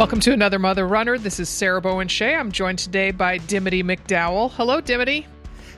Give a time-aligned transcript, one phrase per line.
[0.00, 1.18] Welcome to another Mother Runner.
[1.18, 2.34] This is Sarah Bowen Shea.
[2.34, 4.50] I'm joined today by Dimity McDowell.
[4.50, 5.26] Hello, Dimity.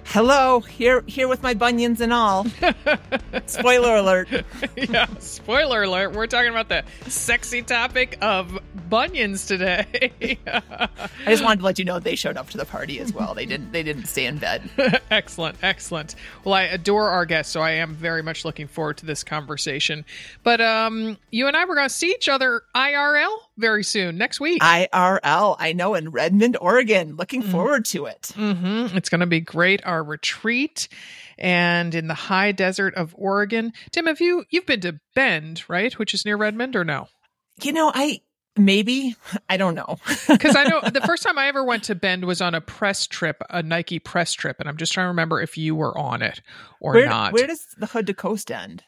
[0.05, 2.47] Hello, here here with my bunions and all.
[3.47, 4.29] Spoiler alert.
[4.77, 6.12] yeah, spoiler alert.
[6.12, 10.39] We're talking about the sexy topic of bunions today.
[10.47, 10.89] I
[11.27, 13.34] just wanted to let you know they showed up to the party as well.
[13.34, 14.69] They didn't they didn't stay in bed.
[15.11, 16.14] excellent, excellent.
[16.45, 20.05] Well, I adore our guests, so I am very much looking forward to this conversation.
[20.42, 24.40] But um you and I were going to see each other IRL very soon, next
[24.40, 24.61] week.
[24.61, 27.17] IRL, I know in Redmond, Oregon.
[27.17, 28.33] Looking forward to it.
[28.34, 28.95] Mm-hmm.
[28.95, 29.80] It's going to be great.
[29.86, 30.89] Our retreat
[31.39, 33.73] and in the high desert of Oregon.
[33.92, 37.08] Dim, have you you've been to Bend, right, which is near Redmond, or no?
[37.62, 38.20] You know, I
[38.56, 39.17] maybe
[39.48, 39.96] I don't know
[40.29, 43.06] Because I know the first time I ever went to Bend was on a press
[43.06, 46.20] trip, a Nike press trip, and I'm just trying to remember if you were on
[46.23, 46.42] it
[46.80, 47.33] or where, not.
[47.33, 48.84] where does the hood to coast end?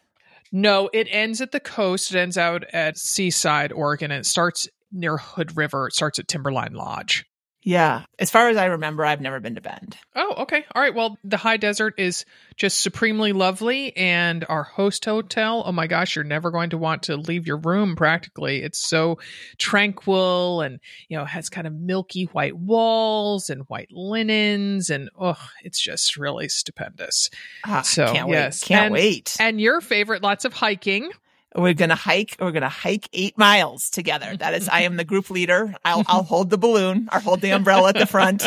[0.57, 2.15] No, it ends at the coast.
[2.15, 5.89] It ends out at Seaside, Oregon, and it starts near Hood River.
[5.89, 7.25] It starts at Timberline Lodge.
[7.67, 9.97] Yeah, as far as I remember, I've never been to Bend.
[10.15, 10.67] Oh, okay.
[10.75, 10.95] All right.
[10.95, 12.27] Well, the high desert is
[12.57, 13.97] just supremely lovely.
[13.97, 17.57] And our host hotel, oh my gosh, you're never going to want to leave your
[17.57, 18.63] room practically.
[18.63, 19.19] It's so
[19.57, 24.91] tranquil and, you know, has kind of milky white walls and white linens.
[24.91, 27.31] And, oh, it's just really stupendous.
[27.65, 28.63] Ah, So, can't yes.
[28.63, 28.69] wait.
[28.69, 29.37] Can't And- wait.
[29.41, 31.11] And your favorite, lots of hiking.
[31.57, 32.37] We're gonna hike.
[32.41, 34.37] We're gonna hike eight miles together.
[34.37, 35.75] That is, I am the group leader.
[35.85, 37.09] I'll I'll hold the balloon.
[37.13, 38.43] I'll hold the umbrella at the front.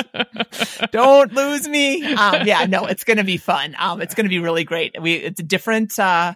[0.92, 2.04] Don't lose me.
[2.14, 3.76] Um, yeah, no, it's gonna be fun.
[3.80, 5.02] Um, it's gonna be really great.
[5.02, 6.34] We it's a different uh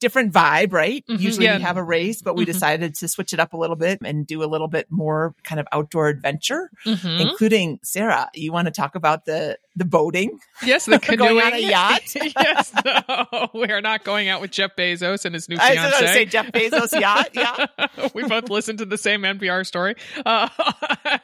[0.00, 1.04] different vibe, right?
[1.08, 1.56] Mhm, Usually yeah.
[1.58, 2.52] we have a race, but we Mhm.
[2.52, 5.60] decided to switch it up a little bit and do a little bit more kind
[5.60, 7.20] of outdoor adventure, Mhm.
[7.20, 8.28] including Sarah.
[8.34, 10.38] You want to talk about the the boating?
[10.64, 12.02] Yes, the Going canoeing on a yacht?
[12.14, 15.92] yes, no, we are not going out with Jeff Bezos and his new I was
[15.92, 17.28] going to say Jeff Bezos yacht.
[17.34, 17.66] Yeah.
[18.12, 19.94] we both listened to the same NPR story.
[20.26, 20.48] Uh,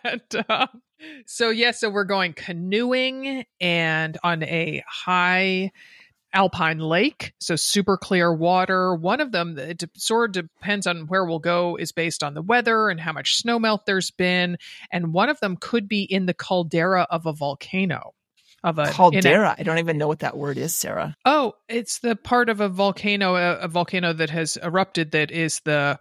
[0.04, 0.66] and, uh,
[1.26, 5.72] so yeah, so we're going canoeing and on a high
[6.36, 8.94] alpine lake, so super clear water.
[8.94, 12.42] One of them, it sort of depends on where we'll go, is based on the
[12.42, 14.58] weather and how much snowmelt there's been,
[14.92, 18.12] and one of them could be in the caldera of a volcano.
[18.64, 19.54] Of a Caldera.
[19.56, 21.14] I don't even know what that word is, Sarah.
[21.24, 25.12] Oh, it's the part of a volcano, a, a volcano that has erupted.
[25.12, 26.00] That is the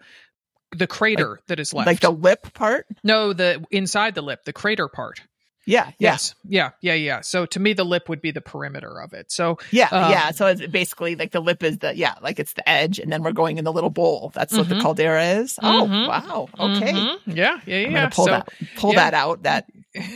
[0.75, 1.85] the crater that is left.
[1.85, 2.87] Like the lip part?
[3.03, 5.21] no, the inside the lip, the crater part.
[5.65, 5.85] Yeah.
[5.87, 5.91] Yeah.
[6.11, 7.21] Yes, yeah, yeah, yeah.
[7.21, 9.31] So to me, the lip would be the perimeter of it.
[9.31, 10.31] So Yeah, Um, yeah.
[10.31, 13.23] So it's basically like the lip is the yeah, like it's the edge, and then
[13.23, 14.31] we're going in the little bowl.
[14.35, 14.81] That's what the Mhm.
[14.81, 15.57] caldera is.
[15.61, 16.07] Oh Mhm.
[16.07, 16.47] wow.
[16.59, 17.17] Okay, Mhm.
[17.27, 17.87] yeah, yeah, yeah.
[17.87, 19.09] I'm gonna pull so, that pull yeah.
[19.09, 19.43] that out.
[19.43, 19.65] That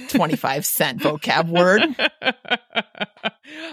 [0.10, 1.82] twenty five cent vocab word.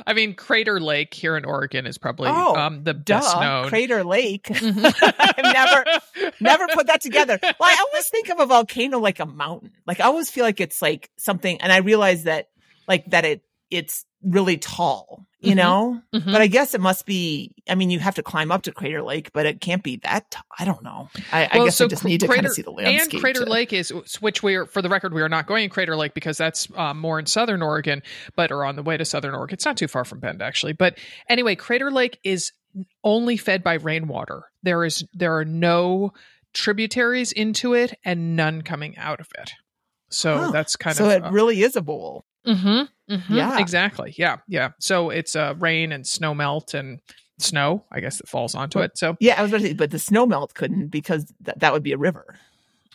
[0.07, 3.69] I mean, Crater Lake here in Oregon is probably Oh, um, the Duh, best known.
[3.69, 4.45] Crater Lake.
[4.67, 5.15] Mhm.
[5.19, 7.39] I've never never put that together.
[7.43, 9.73] Well, I always think of a volcano like a mountain.
[9.87, 12.47] Like I always feel like it's like something, and I realize that
[12.87, 15.57] like that it it's really tall, you Mhm.
[15.57, 16.01] know?
[16.15, 16.31] Mhm.
[16.33, 19.03] But I guess it must be, I mean, you have to climb up to Crater
[19.03, 21.09] Lake, but it can't be that, t- I don't know.
[21.33, 23.15] I, I guess so I just need to Crater, kind of see the landscape.
[23.15, 23.91] And Crater to- Lake is
[24.21, 27.01] which we are for the record we are not going Crater Lake because that's um,
[27.01, 28.05] more in southern Oregon,
[28.37, 29.55] but are on the way to southern Oregon.
[29.55, 30.73] It's not too far from Bend actually.
[30.73, 30.97] But
[31.29, 32.53] anyway, Crater Lake is
[33.03, 34.45] only fed by rainwater.
[34.63, 36.13] There is there are no
[36.53, 39.53] tributaries into it and none coming out of it.
[40.11, 40.51] So Huh.
[40.53, 42.25] that's kind so of so it really is a bowl.
[42.47, 43.59] Mm-hmm, mm-hmm, Yeah.
[43.59, 44.15] exactly.
[44.17, 44.71] Yeah, yeah.
[44.79, 47.01] So it's uh, rain and snow melt and
[47.39, 48.97] snow, I guess, that falls onto Well, it.
[48.99, 51.73] So, Yeah, I was going to say, but the snow melt couldn't because th- that
[51.73, 52.39] would be a river.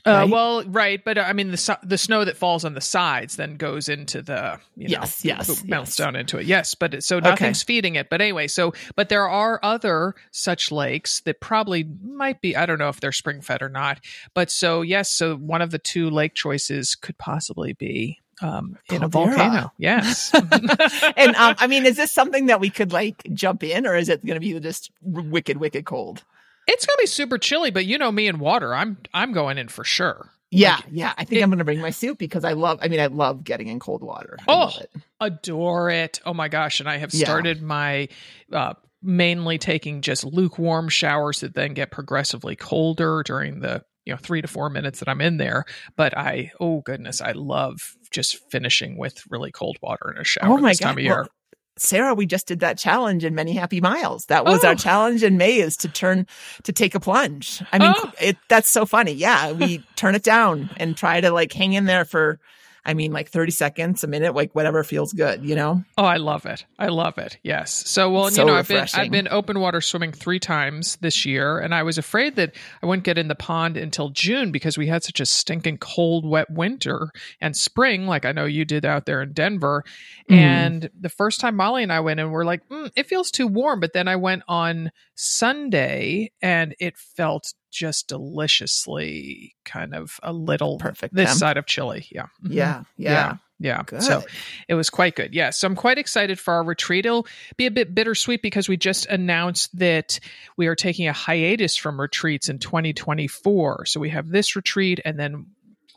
[0.05, 3.35] Uh, well, right, but uh, I mean, the the snow that falls on the sides
[3.35, 5.95] then goes into the you know, Yes, yes, melts yes.
[5.97, 6.45] down into it.
[6.45, 7.29] Yes, but it, so Okay.
[7.29, 8.09] nothing's feeding it.
[8.09, 12.55] But anyway, so but there are other such lakes that probably might be.
[12.55, 13.99] I don't know if they're spring fed or not.
[14.33, 18.19] But so yes, so one of the two lake choices could possibly be.
[18.43, 20.31] Um, in a volcano, yes.
[21.15, 24.09] and um, I mean, is this something that we could like jump in, or is
[24.09, 26.23] it going to be just wicked, wicked cold?
[26.67, 28.73] It's gonna be super chilly, but you know me and water.
[28.73, 30.29] I'm I'm going in for sure.
[30.53, 31.13] Yeah, Like, yeah.
[31.17, 32.79] I think it- I'm going to bring my suit because I love.
[32.81, 34.37] I mean, I love getting in cold water.
[34.41, 34.91] I Oh, it.
[35.21, 36.19] Adore it.
[36.25, 36.81] Oh my gosh.
[36.81, 37.25] And I have Yeah.
[37.25, 38.09] started my
[38.51, 44.17] uh mainly taking just lukewarm showers that then get progressively colder during the you know
[44.21, 45.63] three to four minutes that I'm in there.
[45.95, 50.51] But I oh goodness, I love just finishing with really cold water in a shower
[50.51, 51.15] Oh my this time god, of year.
[51.21, 51.27] Well,
[51.77, 54.25] Sarah, we just did that challenge in Many Happy Miles.
[54.25, 54.69] That was Oh.
[54.69, 56.27] our challenge in May is to turn
[56.63, 57.63] to take a plunge.
[57.71, 58.11] I mean, Oh.
[58.19, 59.13] it that's so funny.
[59.13, 62.39] Yeah, we turn it down and try to like hang in there for
[62.83, 65.83] I mean like 30 seconds, a minute, like whatever feels good, you know?
[65.97, 66.65] Oh, I love it.
[66.79, 67.37] I love it.
[67.43, 67.87] Yes.
[67.89, 71.25] So, well, So you know, I've been I've been open water swimming three times this
[71.25, 74.77] year, and I was afraid that I wouldn't get in the pond until June because
[74.77, 78.85] we had such a stinking cold, wet winter and spring, like I know you did
[78.85, 79.83] out there in Denver.
[80.29, 80.35] Mm.
[80.35, 83.47] And the first time Molly and I went in, we're like, mm, it feels too
[83.47, 83.79] warm.
[83.79, 90.77] But then I went on Sunday, and it felt just deliciously kind of a little
[90.77, 92.07] Perfect this side of chilly.
[92.11, 92.27] Yeah.
[92.43, 92.53] Mhm.
[92.53, 93.11] Yeah, yeah.
[93.11, 93.37] Yeah.
[93.59, 93.83] Yeah.
[93.85, 94.01] Good.
[94.01, 94.23] So
[94.67, 95.35] it was quite good.
[95.35, 95.51] Yeah.
[95.51, 97.05] So I'm quite excited for our retreat.
[97.05, 97.27] It'll
[97.57, 100.19] be a bit bittersweet because we just announced that
[100.57, 103.85] we are taking a hiatus from retreats in 2024.
[103.85, 105.47] So we have this retreat and then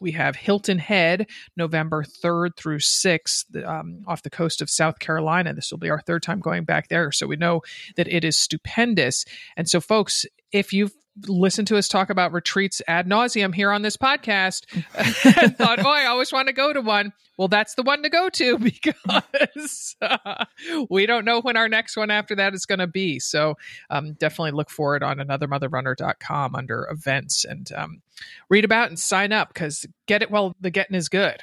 [0.01, 5.55] we have Hilton Head November 3rd through 6th um, off the coast of South Carolina.
[5.55, 7.13] This will be our third time going back there.
[7.13, 7.63] So we know
[7.97, 9.25] that it is stupendous.
[9.57, 10.95] And so, folks, if you've
[11.27, 14.65] listened to us talk about retreats ad nauseum here on this podcast
[15.43, 17.13] and thought, oh, I always want to go to one.
[17.37, 20.45] Well, that's the one to go to because uh,
[20.89, 23.19] we don't know when our next one after that is going to be.
[23.19, 23.57] So
[23.91, 28.03] um, definitely look for it on anothermotherrunner.com under events and um,
[28.49, 31.41] read about and sign up because get it while the getting is good.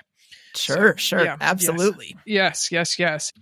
[0.55, 1.19] Sure, sure.
[1.19, 1.49] yeah, yes.
[1.49, 2.17] absolutely.
[2.25, 3.33] Yes, yes, yes.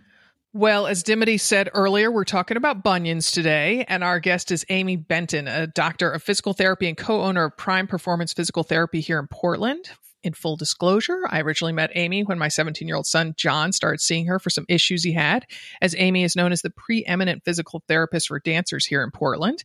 [0.51, 4.96] Well, as Dimity said earlier, we're talking about bunions today, and our guest is Amy
[4.96, 9.19] Benton, a doctor of physical therapy and co owner of Prime Performance Physical Therapy here
[9.19, 9.92] in Portland.
[10.24, 14.01] In full disclosure, I originally met Amy when my 17 year old son John started
[14.01, 15.46] seeing her for some issues he had,
[15.84, 19.63] as Amy is known as the preeminent physical therapist for dancers here in Portland.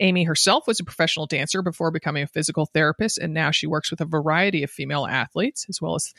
[0.00, 3.92] Amy herself was a professional dancer before becoming a physical therapist, and now she works
[3.92, 6.12] with a variety of female athletes as well as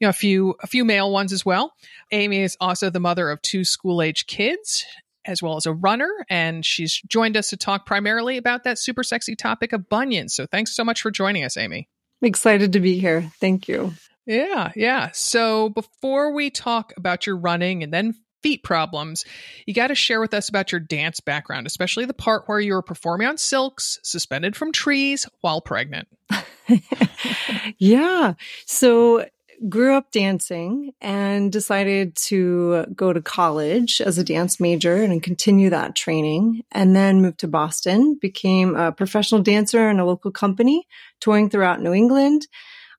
[0.00, 1.74] you know a few a few male ones as well.
[2.10, 4.84] Amy is also the mother of two school age kids
[5.26, 9.02] as well as a runner and she's joined us to talk primarily about that super
[9.02, 10.34] sexy topic of bunions.
[10.34, 11.88] So thanks so much for joining us Amy.
[12.22, 13.30] Excited to be here.
[13.38, 13.92] Thank you.
[14.26, 15.10] Yeah, yeah.
[15.12, 19.24] So before we talk about your running and then feet problems,
[19.66, 22.74] you got to share with us about your dance background, especially the part where you
[22.74, 26.08] were performing on silks, suspended from trees while pregnant.
[27.78, 28.34] yeah.
[28.66, 29.26] So
[29.68, 35.70] grew up dancing and decided to go to college as a dance major and continue
[35.70, 40.86] that training and then moved to Boston, became a professional dancer in a local company
[41.20, 42.46] touring throughout New England.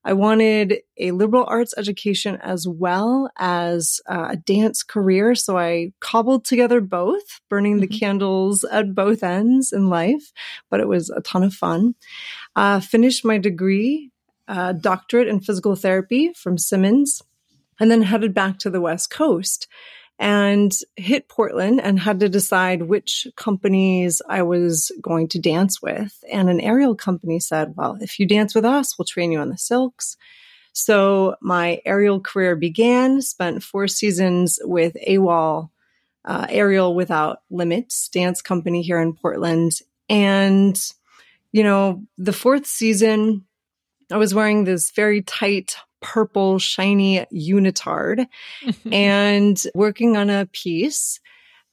[0.04, 5.36] I wanted a liberal arts education as well as uh, a dance career.
[5.36, 10.32] So I cobbled together both, burning the candles at both ends in life,
[10.72, 11.94] but it was a ton of fun.
[12.56, 14.11] Uh, finished my degree,
[14.52, 17.24] uh, doctorate in physical therapy from Simmons,
[17.80, 19.68] and then headed back to the West Coast
[20.20, 26.24] and hit Portland and had to decide which companies I was going to dance with.
[26.32, 29.50] And an aerial company said, well, if you dance with us, we'll train you on
[29.50, 30.18] the silks.
[30.74, 35.70] So my aerial career began, spent four seasons with AWOL,
[36.24, 39.72] uh, Aerial Without Limits dance company here in Portland.
[40.08, 40.80] And,
[41.52, 43.46] you know, the fourth season,
[44.12, 48.26] I was wearing this very tight purple, shiny unitard
[48.92, 51.20] and working on a piece.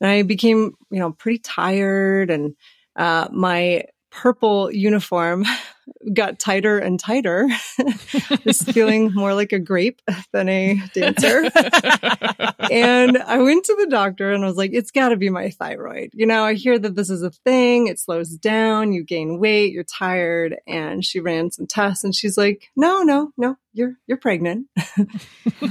[0.00, 2.54] And I became, you know, pretty tired and
[2.97, 5.44] uh, my purple uniform
[6.12, 7.48] got tighter and tighter,
[8.42, 10.00] just feeling more like a grape
[10.32, 11.44] than a dancer.
[12.70, 15.50] and I went to the doctor and I was like, it's got to be my
[15.50, 16.10] thyroid.
[16.14, 17.86] You know, I hear that this is a thing.
[17.86, 18.92] It slows down.
[18.92, 19.72] You gain weight.
[19.72, 20.56] You're tired.
[20.66, 24.66] And she ran some tests and she's like, no, no, no, you're, you're pregnant.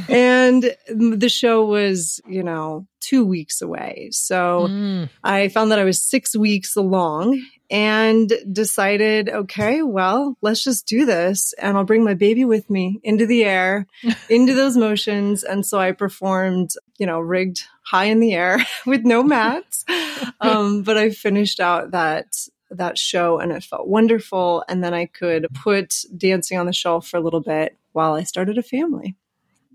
[0.10, 4.10] and the show was, you know, two weeks away.
[4.12, 5.10] So mm.
[5.24, 11.06] I found that I was six weeks along and decided, okay, well, let's just do
[11.06, 11.54] this.
[11.54, 13.88] And I'll bring my baby with me into the air,
[14.30, 15.44] into those motions.
[15.44, 19.86] And so I performed, you know, rigged high in the air with no mats.
[20.40, 22.36] Um, but I finished out that
[22.70, 24.64] that show and it felt wonderful.
[24.68, 28.24] And then I could put dancing on the shelf for a little bit while I
[28.24, 29.16] started a family.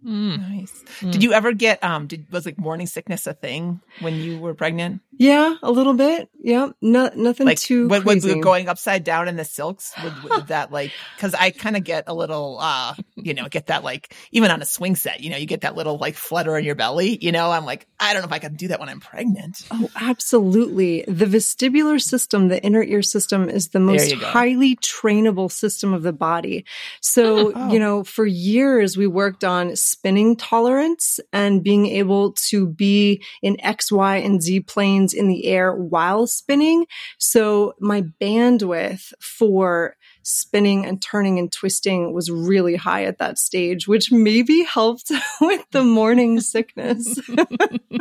[0.04, 0.50] Mm.
[0.50, 0.84] Nice.
[1.00, 1.12] Mm.
[1.12, 4.54] Did you ever get um did was like morning sickness a thing when you were
[4.54, 5.00] pregnant?
[5.22, 6.28] Yeah, a little bit.
[6.40, 6.70] Yeah.
[6.80, 8.30] No, nothing like, too when, crazy.
[8.30, 11.84] When going upside down in the silks would, would that like cuz I kind of
[11.84, 15.30] get a little uh you know, get that like even on a swing set, you
[15.30, 18.12] know, you get that little like flutter in your belly, you know, I'm like I
[18.12, 19.64] don't know if I can do that when I'm pregnant.
[19.70, 21.04] Oh, absolutely.
[21.06, 26.12] The vestibular system, the inner ear system is the most highly trainable system of the
[26.12, 26.64] body.
[27.00, 27.72] So, oh.
[27.72, 33.60] you know, for years we worked on spinning tolerance and being able to be in
[33.60, 36.86] X, Y, and Z planes in the air while spinning.
[37.18, 43.88] So my bandwidth for spinning and turning and twisting was really high at that stage,
[43.88, 47.18] which maybe helped with the morning sickness.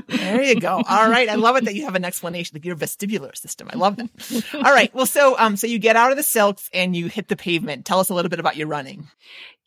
[0.07, 0.81] there you go.
[0.87, 1.29] All right.
[1.29, 3.69] I love it that you have an explanation, like your vestibular system.
[3.71, 4.09] I love that.
[4.53, 4.93] All right.
[4.93, 7.85] Well, so, um, so you get out of the silks and you hit the pavement.
[7.85, 9.07] Tell us a little bit about your running.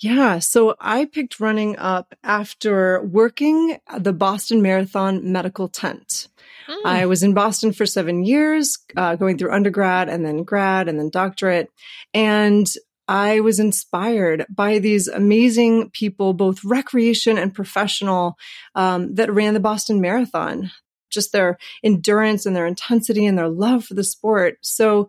[0.00, 0.38] Yeah.
[0.40, 6.28] So I picked running up after working the Boston Marathon medical tent.
[6.85, 10.99] I was in Boston for seven years, uh, going through undergrad and then grad and
[10.99, 11.71] then doctorate.
[12.12, 12.71] And
[13.06, 18.37] I was inspired by these amazing people, both recreation and professional,
[18.75, 20.71] um, that ran the Boston Marathon.
[21.11, 24.59] Just their endurance and their intensity and their love for the sport.
[24.62, 25.09] So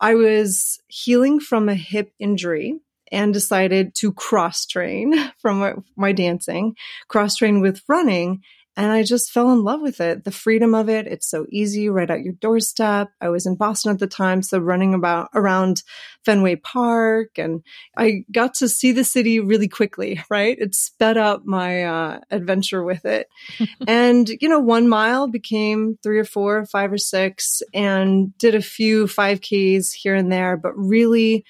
[0.00, 6.12] I was healing from a hip injury and decided to cross train from my, my
[6.12, 6.76] dancing,
[7.08, 8.42] cross train with running.
[8.78, 10.22] And I just fell in love with it.
[10.22, 11.08] The freedom of it.
[11.08, 13.08] It's so easy right at your doorstep.
[13.20, 14.40] I was in Boston at the time.
[14.40, 15.82] So running about around
[16.24, 17.64] Fenway Park and
[17.96, 20.56] I got to see the city really quickly, right?
[20.56, 23.26] It sped up my uh, adventure with it.
[23.88, 28.62] and, you know, one mile became three or four, five or six and did a
[28.62, 31.44] few 5Ks here and there, but really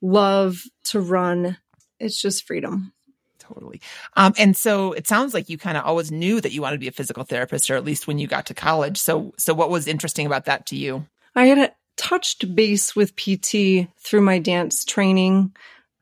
[0.00, 1.58] love to run.
[2.00, 2.94] It's just freedom.
[3.52, 3.80] Totally.
[4.16, 6.80] Um, and so it sounds like you kind of always knew that you wanted to
[6.80, 8.98] be a physical therapist, or at least when you got to college.
[8.98, 11.06] So, so what was interesting about that to you?
[11.34, 15.54] I had touched base with PT through my dance training.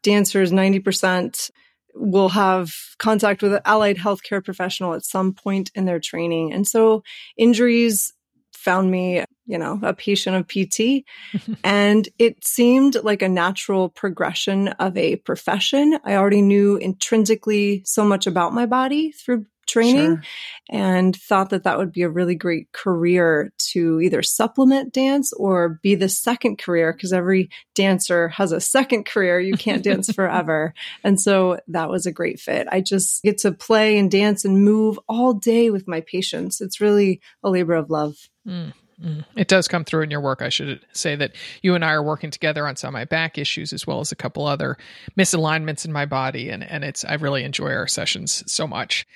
[0.03, 1.51] Dancers, 90%
[1.95, 6.53] will have contact with an allied healthcare professional at some point in their training.
[6.53, 7.03] And so
[7.37, 8.13] injuries
[8.61, 11.05] found me you know, a patient of PT.
[11.65, 15.99] and it seemed like a natural progression of a profession.
[16.05, 20.23] I already knew intrinsically so much about my body through training sure.
[20.71, 25.81] and thought that that would be a really great career to either supplement dance or
[25.83, 29.39] be the second career because every dancer has a second career.
[29.39, 30.75] You can't dance forever.
[31.05, 32.67] And so that was a great fit.
[32.71, 36.61] I just get to play and dance and move all day with my patients.
[36.61, 38.17] It's really a labor of love.
[38.51, 39.25] Mm.
[39.35, 40.43] It does come through in your work.
[40.43, 43.39] I should say that you and I are working together on some of my back
[43.39, 44.77] issues as well as a couple other
[45.19, 49.07] misalignments in my body, and and it's I really enjoy our sessions so much.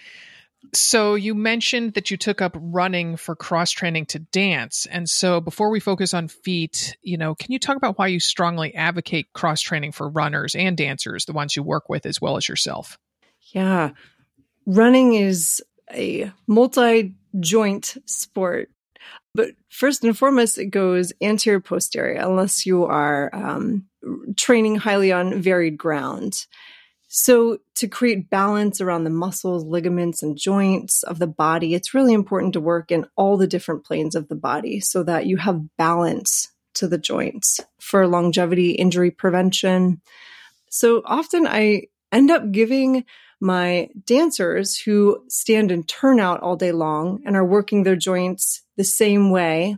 [0.73, 5.43] So you mentioned that you took up running for cross training to dance, and so
[5.43, 9.35] before we focus on feet, you know, can you talk about why you strongly advocate
[9.35, 12.99] cross training for runners and dancers, the ones you work with as well as yourself?
[13.53, 13.91] Yeah,
[14.64, 15.62] running is
[15.93, 18.71] a multi joint sport
[19.35, 23.87] but first and foremost, it goes anterior posterior, unless you are um,
[24.37, 26.47] training highly on varied ground.
[27.09, 32.12] So, to create balance around the muscles, ligaments, and joints of the body, it's really
[32.12, 35.76] important to work in all the different planes of the body so that you have
[35.76, 40.00] balance to the joints for longevity, injury prevention.
[40.71, 43.05] So, often I end up giving
[43.45, 48.85] my dancers who stand in turnout all day long and are working their joints the
[48.85, 49.77] same way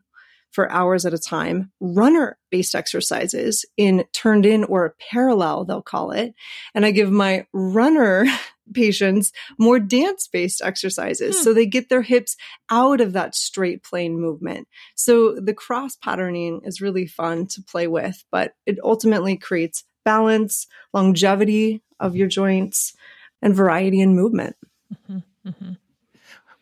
[0.52, 6.12] for hours at a time, runner based exercises in turned in or parallel, they'll call
[6.12, 6.32] it.
[6.76, 8.24] And I give my runner
[8.72, 11.36] patients more dance based exercises.
[11.36, 11.42] Hmm.
[11.42, 12.36] So they get their hips
[12.70, 14.68] out of that straight plane movement.
[14.94, 20.68] So the cross patterning is really fun to play with, but it ultimately creates balance,
[20.94, 22.94] longevity of your joints,
[23.42, 24.56] and variety and movement.
[24.92, 25.48] Mm-hmm.
[25.48, 25.72] Mm-hmm.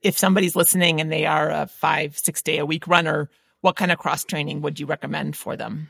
[0.03, 3.31] If somebody's listening and they are a five, six day a week runner,
[3.63, 5.89] what kind of cross training would you recommend for them?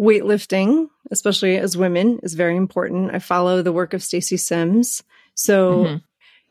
[0.00, 3.12] Weightlifting, especially as women, is very important.
[3.12, 5.02] I follow the work of Stacy Sims.
[5.34, 5.96] So mm-hmm.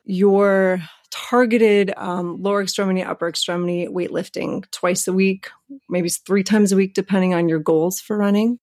[0.04, 5.50] your targeted um, lower extremity, upper extremity weightlifting twice a week,
[5.90, 8.60] maybe three times a week, depending on your goals for running.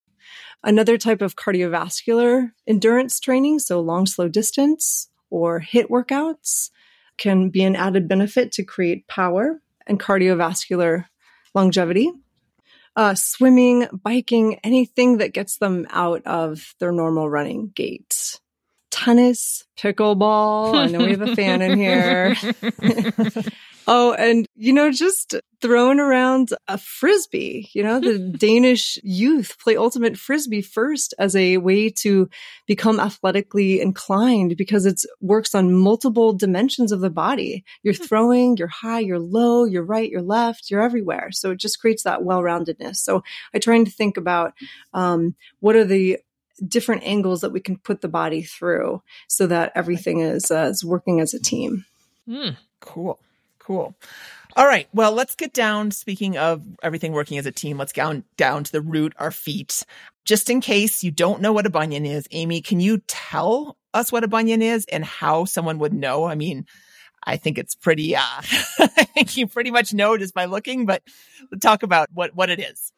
[0.66, 6.70] Another type of cardiovascular endurance training, so long, slow distance or HIIT workouts,
[7.18, 11.04] can be an added benefit to create power and cardiovascular
[11.54, 12.10] longevity.
[12.96, 18.40] Uh, swimming, biking, anything that gets them out of their normal running gait
[18.90, 20.74] tennis, pickleball.
[20.74, 22.34] I know we have a fan in here.
[23.86, 27.68] oh, and you know, just throwing around a frisbee.
[27.72, 32.28] You know, the Danish youth play ultimate frisbee first as a way to
[32.66, 37.64] become athletically inclined because it works on multiple dimensions of the body.
[37.82, 38.04] You're hmm.
[38.04, 41.30] throwing, you're high, you're low, you're right, you're left, you're everywhere.
[41.32, 42.96] So it just creates that well-roundedness.
[42.96, 43.22] So
[43.54, 44.54] I try to think about
[44.94, 46.18] um, what are the
[46.66, 50.84] different angles that we can put the body through so that everything is, uh, is
[50.84, 51.84] working as a team.
[52.26, 53.18] Mm, cool.
[53.66, 53.96] Cool.
[54.54, 54.88] All right.
[54.94, 55.90] Well, let's get down.
[55.90, 59.82] Speaking of everything working as a team, let's go down to the root, our feet.
[60.24, 64.12] Just in case you don't know what a bunion is, Amy, can you tell us
[64.12, 66.26] what a bunion is and how someone would know?
[66.26, 66.64] I mean,
[67.26, 68.20] I think it's pretty, uh,
[68.78, 71.02] I think you pretty much know just by looking, but
[71.60, 72.92] talk about what, what it is.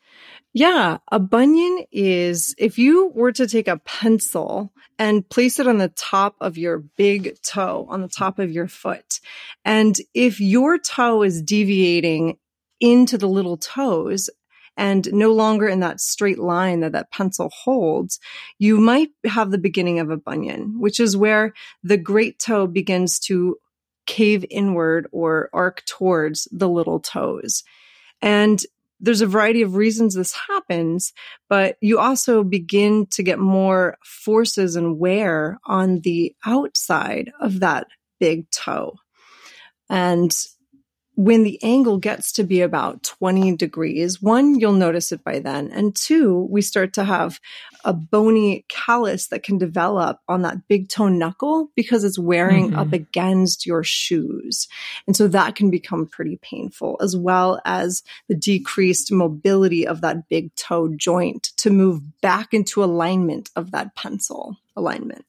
[0.52, 5.78] Yeah, a bunion is if you were to take a pencil and place it on
[5.78, 9.20] the top of your big toe, on the top of your foot,
[9.64, 12.38] and if your toe is deviating
[12.80, 14.30] into the little toes
[14.76, 18.20] and no longer in that straight line that that pencil holds,
[18.58, 23.18] you might have the beginning of a bunion, which is where the great toe begins
[23.18, 23.56] to
[24.08, 27.62] cave inward or arc towards the little toes.
[28.22, 28.60] And
[28.98, 31.12] there's a variety of reasons this happens,
[31.48, 37.86] but you also begin to get more forces and wear on the outside of that
[38.18, 38.96] big toe.
[39.88, 40.34] And
[41.14, 45.70] when the angle gets to be about 20 degrees, one, you'll notice it by then.
[45.72, 47.40] And two, we start to have
[47.88, 52.78] a bony callus that can develop on that big toe knuckle because it's wearing mm-hmm.
[52.78, 54.68] up against your shoes.
[55.06, 60.28] And so that can become pretty painful as well as the decreased mobility of that
[60.28, 65.24] big toe joint to move back into alignment of that pencil alignment.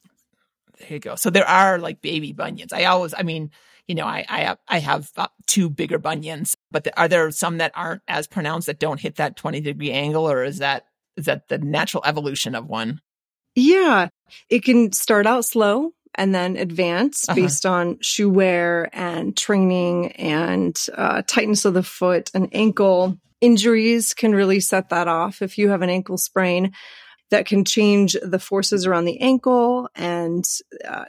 [0.79, 1.15] There you go.
[1.15, 2.73] So there are like baby bunions.
[2.73, 3.51] I always, I mean,
[3.87, 7.31] you know, I I have, I have uh, two bigger bunions, but the, are there
[7.31, 10.85] some that aren't as pronounced that don't hit that 20 degree angle or is that
[11.19, 13.01] is that the natural evolution of one?
[13.55, 14.09] Yeah,
[14.49, 17.35] it can start out slow and then advance uh-huh.
[17.35, 23.17] based on shoe wear and training and uh, tightness of the foot and ankle.
[23.41, 25.41] Injuries can really set that off.
[25.41, 26.73] If you have an ankle sprain,
[27.31, 30.43] that can change the forces around the ankle and
[30.87, 31.05] uh,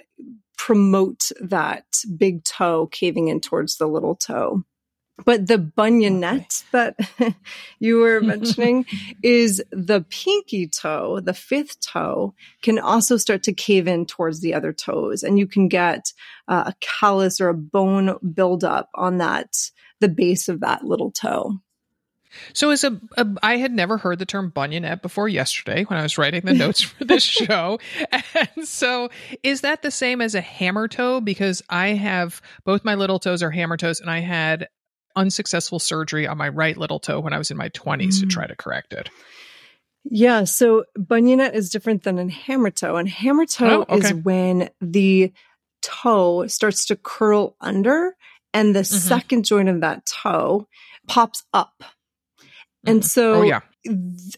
[0.59, 1.85] promote that
[2.17, 4.63] big toe caving in towards the little toe.
[5.25, 6.95] But the bunionette okay.
[7.19, 7.35] that
[7.79, 8.87] you were mentioning
[9.23, 14.55] is the pinky toe, the fifth toe, can also start to cave in towards the
[14.55, 15.23] other toes.
[15.23, 16.13] And you can get
[16.49, 21.61] uh, a callus or a bone buildup on that, the base of that little toe.
[22.53, 26.03] So, as a, a, I had never heard the term bunionette before yesterday when I
[26.03, 27.79] was writing the notes for this show.
[28.13, 29.11] And so,
[29.43, 31.21] is that the same as a hammer toe?
[31.21, 34.69] Because I have both my little toes are hammer toes, and I had
[35.17, 38.21] unsuccessful surgery on my right little toe when I was in my 20s mm.
[38.21, 39.11] to try to correct it.
[40.05, 40.45] Yeah.
[40.45, 42.97] So, bunionette is different than a hammer toe.
[42.97, 44.09] And hammer toe oh, okay.
[44.09, 45.33] is when the
[45.83, 48.17] toe starts to curl under
[48.55, 48.97] and the mm-hmm.
[48.99, 50.67] second joint of that toe
[51.07, 51.85] pops up
[52.87, 53.07] and mm-hmm.
[53.07, 53.61] so oh, yeah.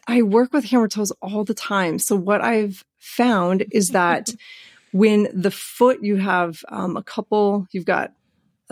[0.06, 1.98] I work with hammer toes all the time.
[1.98, 4.30] So what I've found is that
[4.92, 8.12] when the foot, you have um, a couple, you've got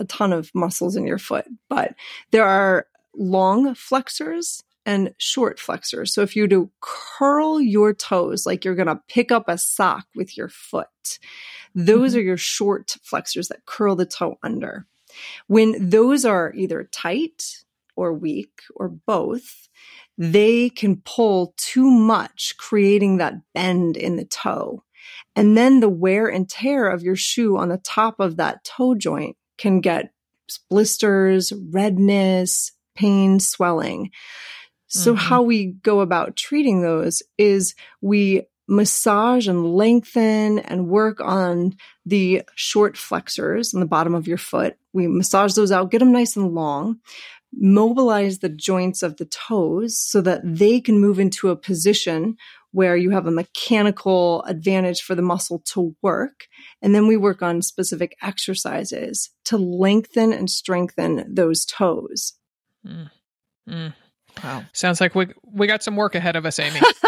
[0.01, 1.95] a ton of muscles in your foot, but
[2.31, 6.13] there are long flexors and short flexors.
[6.13, 10.07] So if you do curl your toes like you're going to pick up a sock
[10.15, 11.19] with your foot,
[11.75, 12.19] those mm-hmm.
[12.19, 14.87] are your short flexors that curl the toe under.
[15.47, 17.63] When those are either tight
[17.95, 19.69] or weak or both,
[20.17, 24.83] they can pull too much, creating that bend in the toe.
[25.35, 28.95] And then the wear and tear of your shoe on the top of that toe
[28.95, 30.11] joint can get
[30.69, 34.11] blisters, redness, pain, swelling.
[34.87, 35.23] So, mm-hmm.
[35.23, 42.41] how we go about treating those is we massage and lengthen and work on the
[42.55, 44.77] short flexors in the bottom of your foot.
[44.93, 46.99] We massage those out, get them nice and long,
[47.53, 52.37] mobilize the joints of the toes so that they can move into a position
[52.71, 56.47] where you have a mechanical advantage for the muscle to work.
[56.81, 62.33] And then we work on specific exercises to lengthen and strengthen those toes.
[62.85, 63.09] Mm.
[63.69, 63.93] Mm.
[64.43, 64.63] Wow.
[64.73, 66.79] Sounds like we we got some work ahead of us, Amy.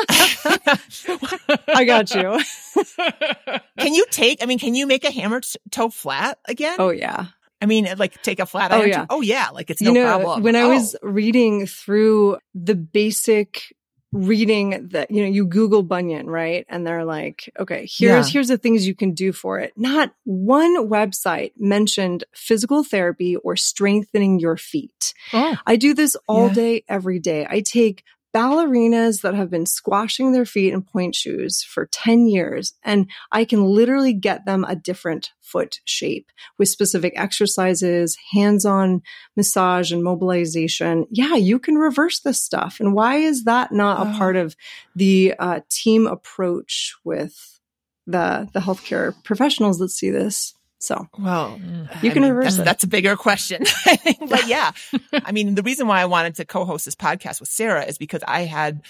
[1.67, 2.39] I got you.
[3.79, 6.75] can you take, I mean, can you make a hammer toe flat again?
[6.79, 7.27] Oh, yeah.
[7.61, 8.81] I mean, like take a flat iron.
[8.81, 9.05] Oh yeah.
[9.09, 9.49] Oh yeah.
[9.53, 10.43] Like it's no you know, problem.
[10.43, 10.69] When I oh.
[10.71, 13.73] was reading through the basic
[14.13, 18.23] reading that you know you google bunion right and they're like okay here's yeah.
[18.23, 23.55] here's the things you can do for it not one website mentioned physical therapy or
[23.55, 25.55] strengthening your feet oh.
[25.65, 26.53] i do this all yeah.
[26.53, 31.63] day every day i take ballerinas that have been squashing their feet in pointe shoes
[31.63, 37.13] for 10 years and I can literally get them a different foot shape with specific
[37.15, 39.01] exercises, hands-on
[39.37, 41.05] massage and mobilization.
[41.11, 42.79] Yeah, you can reverse this stuff.
[42.79, 44.55] And why is that not a part of
[44.95, 47.59] the uh, team approach with
[48.07, 50.55] the the healthcare professionals that see this?
[50.83, 51.59] So, well,
[52.01, 52.65] you I can mean, reverse that's, it.
[52.65, 53.63] That's a bigger question.
[54.27, 54.71] but yeah,
[55.13, 58.21] I mean, the reason why I wanted to co-host this podcast with Sarah is because
[58.27, 58.81] I had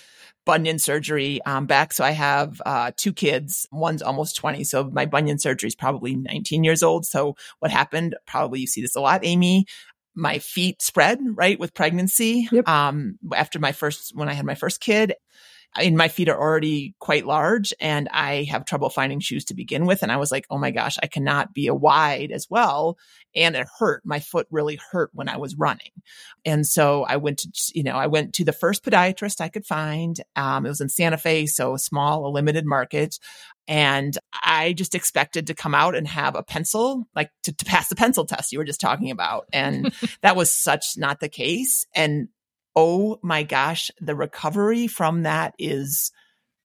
[0.46, 1.94] bunion surgery um, back.
[1.94, 3.68] So I have uh, two kids.
[3.72, 4.64] One's almost 20.
[4.64, 7.06] So my bunion surgery is probably 19 years old.
[7.06, 8.16] So what happened?
[8.26, 9.66] Probably you see this a lot, Amy.
[10.16, 12.48] My feet spread right with pregnancy.
[12.52, 12.68] Yep.
[12.68, 15.14] Um, after my first, when I had my first kid,
[15.76, 19.56] I mean, my feet are already quite large and I have trouble finding shoes to
[19.56, 20.04] begin with.
[20.04, 22.98] And I was like, oh my gosh, I cannot be a wide as well.
[23.36, 24.06] And it hurt.
[24.06, 25.90] My foot really hurt when I was running.
[26.46, 29.66] And so I went to, you know, I went to the first podiatrist I could
[29.66, 30.20] find.
[30.36, 33.18] Um, it was in Santa Fe, so a small, a limited market.
[33.68, 37.88] And I just expected to come out and have a pencil, like to, to pass
[37.88, 39.48] the pencil test you were just talking about.
[39.52, 41.88] And that was such not the case.
[41.96, 42.28] And
[42.76, 46.12] oh my gosh, the recovery from that is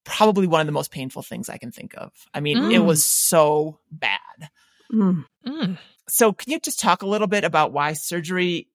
[0.03, 2.11] probably one of the most painful things I can think of.
[2.33, 2.73] I mean, mm.
[2.73, 4.49] it was so bad.
[4.91, 5.25] Mm.
[5.45, 5.77] Mm.
[6.07, 8.67] So, can you just talk a little bit about why surgery?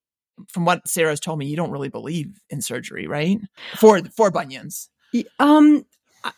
[0.48, 3.38] From what Sarah's told me, you don't really believe in surgery, right?
[3.76, 4.90] For for bunions.
[5.38, 5.86] Um,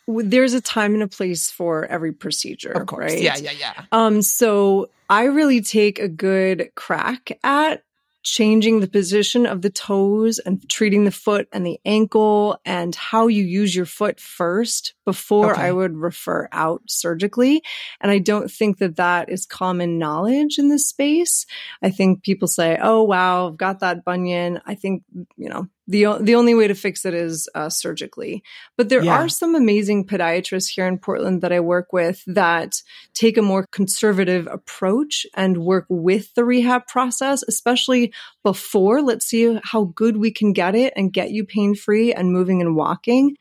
[0.06, 3.12] there's a time and a place for every procedure, of course.
[3.12, 3.22] Right?
[3.22, 3.84] Yeah, yeah, yeah.
[3.92, 7.82] Um, so I really take a good crack at
[8.26, 13.28] changing the position of the toes and treating the foot and the ankle and how
[13.28, 15.62] you use your foot first before okay.
[15.62, 17.62] I would refer out surgically.
[18.00, 21.46] And I don't think that that is common knowledge in this space.
[21.80, 24.60] I think people say, oh, wow, I've got that bunion.
[24.66, 25.04] I think,
[25.36, 28.42] you know, the the only way to fix it is uh, surgically.
[28.76, 29.14] But there yeah.
[29.14, 32.82] are some amazing podiatrists here in Portland that I work with that
[33.14, 39.02] take a more conservative approach and work with the rehab process, especially before.
[39.02, 42.60] Let's see how good we can get it and get you pain free and moving
[42.60, 43.36] and walking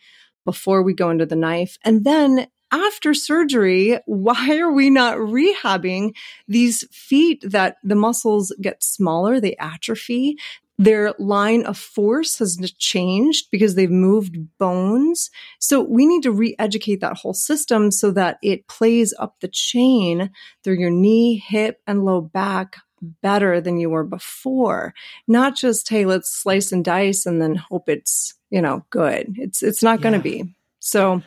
[0.46, 6.14] before we go into the knife, and then after surgery, why are we not rehabbing
[6.48, 10.38] these feet that the muscles get smaller, they atrophy,
[10.78, 15.30] their line of force has changed because they've moved bones.
[15.60, 20.32] So we need to re-educate that whole system so that it plays up the chain
[20.64, 22.78] through your knee, hip, and low back
[23.22, 24.94] better than you were before.
[25.28, 29.36] Not just, hey, let's slice and dice and then hope it's, you know, good.
[29.38, 30.04] It's it's not yeah.
[30.04, 30.56] going to be.
[30.80, 31.22] So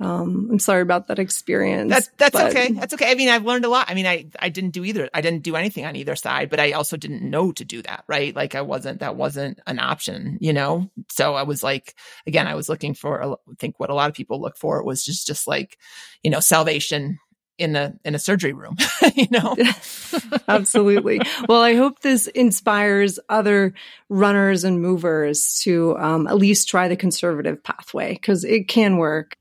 [0.00, 1.90] um, I'm sorry about that experience.
[1.90, 2.50] That's that's but...
[2.50, 2.72] okay.
[2.72, 3.10] That's okay.
[3.10, 3.86] I mean, I've learned a lot.
[3.90, 5.10] I mean, I I didn't do either.
[5.12, 8.04] I didn't do anything on either side, but I also didn't know to do that.
[8.06, 8.34] Right?
[8.34, 9.00] Like I wasn't.
[9.00, 10.38] That wasn't an option.
[10.40, 10.90] You know.
[11.10, 13.22] So I was like, again, I was looking for.
[13.22, 15.78] I think what a lot of people look for was just just like,
[16.22, 17.18] you know, salvation
[17.58, 18.76] in a in a surgery room
[19.16, 19.56] you know
[20.48, 23.74] absolutely well i hope this inspires other
[24.08, 29.36] runners and movers to um, at least try the conservative pathway because it can work.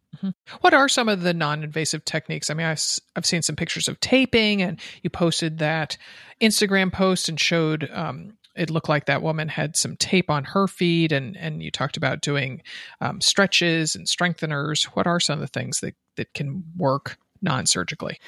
[0.62, 2.50] What are some of the non-invasive techniques?
[2.50, 2.82] I mean, I've
[3.16, 5.98] I've seen some pictures of taping, and you posted that
[6.42, 10.68] Instagram post and showed um, it looked like that woman had some tape on her
[10.68, 12.62] feet, and and you talked about doing
[13.02, 14.86] um, stretches and strengtheners.
[14.86, 18.20] What are some of the things that that can work non-surgically?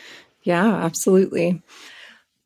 [0.43, 1.61] Yeah, absolutely.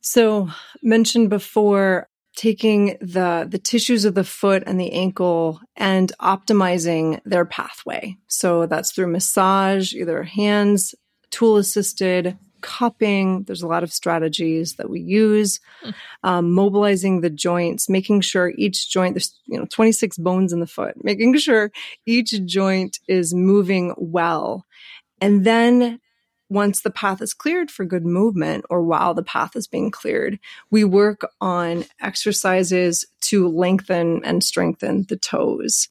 [0.02, 0.50] So
[0.82, 7.46] mentioned before, taking the the tissues of the foot and the ankle and optimizing their
[7.46, 8.17] pathway.
[8.28, 10.96] So that's through massage, either hands,
[11.30, 13.43] tool assisted, cupping.
[13.43, 15.60] There's a lot of strategies that we use,
[16.24, 20.67] um, mobilizing the joints, making sure each joint, there's, you know, 26 bones in the
[20.67, 21.72] foot, making sure
[22.08, 24.65] each joint is moving well.
[25.22, 26.00] And then
[26.49, 30.39] once the path is cleared for good movement or while the path is being cleared,
[30.69, 35.89] we work on exercises to lengthen and strengthen the toes.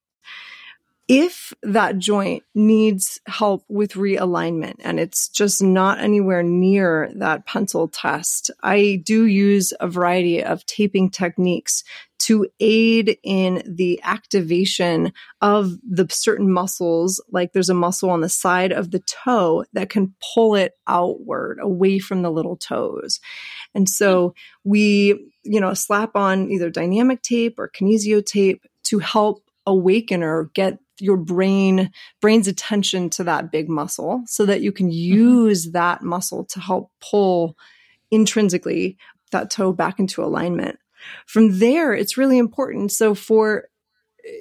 [1.09, 7.89] If that joint needs help with realignment and it's just not anywhere near that pencil
[7.89, 11.83] test, I do use a variety of taping techniques
[12.27, 17.23] to aid in the activation of the certain muscles.
[17.31, 21.59] Like there's a muscle on the side of the toe that can pull it outward
[21.61, 23.19] away from the little toes.
[23.75, 29.43] And so we, you know, slap on either dynamic tape or kinesio tape to help
[29.67, 34.87] awaken or get your brain brain's attention to that big muscle so that you can
[34.87, 35.15] mm-hmm.
[35.15, 37.57] use that muscle to help pull
[38.11, 38.97] intrinsically
[39.33, 40.79] that toe back into alignment
[41.27, 42.93] from there, it's really important.
[42.93, 43.69] So for,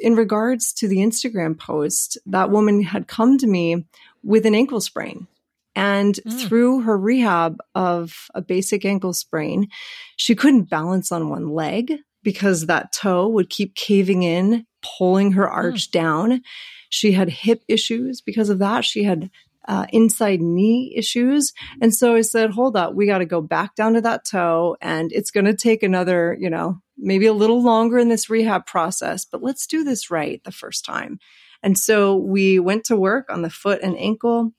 [0.02, 3.86] in regards to the Instagram post, that woman had come to me
[4.24, 5.28] with an ankle sprain.
[5.76, 6.48] And mm.
[6.48, 9.70] through her rehab of a basic ankle sprain,
[10.18, 11.94] she couldn't balance on one leg
[12.24, 14.66] because that toe would keep caving in,
[14.98, 15.92] pulling her arch mm.
[15.92, 16.42] down.
[16.90, 18.84] She had hip issues because of that.
[18.84, 19.30] She had
[19.68, 21.54] uh, inside knee issues.
[21.82, 24.78] And so I said, hold up, we got to go back down to that toe
[24.82, 28.66] and it's going to take another, you know, maybe a little longer in this rehab
[28.66, 31.20] process, but let's do this right the first time.
[31.64, 34.52] And so we went to work on the foot and ankle,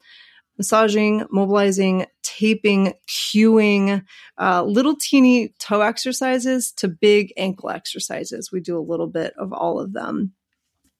[0.57, 4.05] massaging, mobilizing, taping, cueing,
[4.39, 8.51] uh, little teeny toe exercises to big ankle exercises.
[8.53, 10.35] We do a little bit of all of them.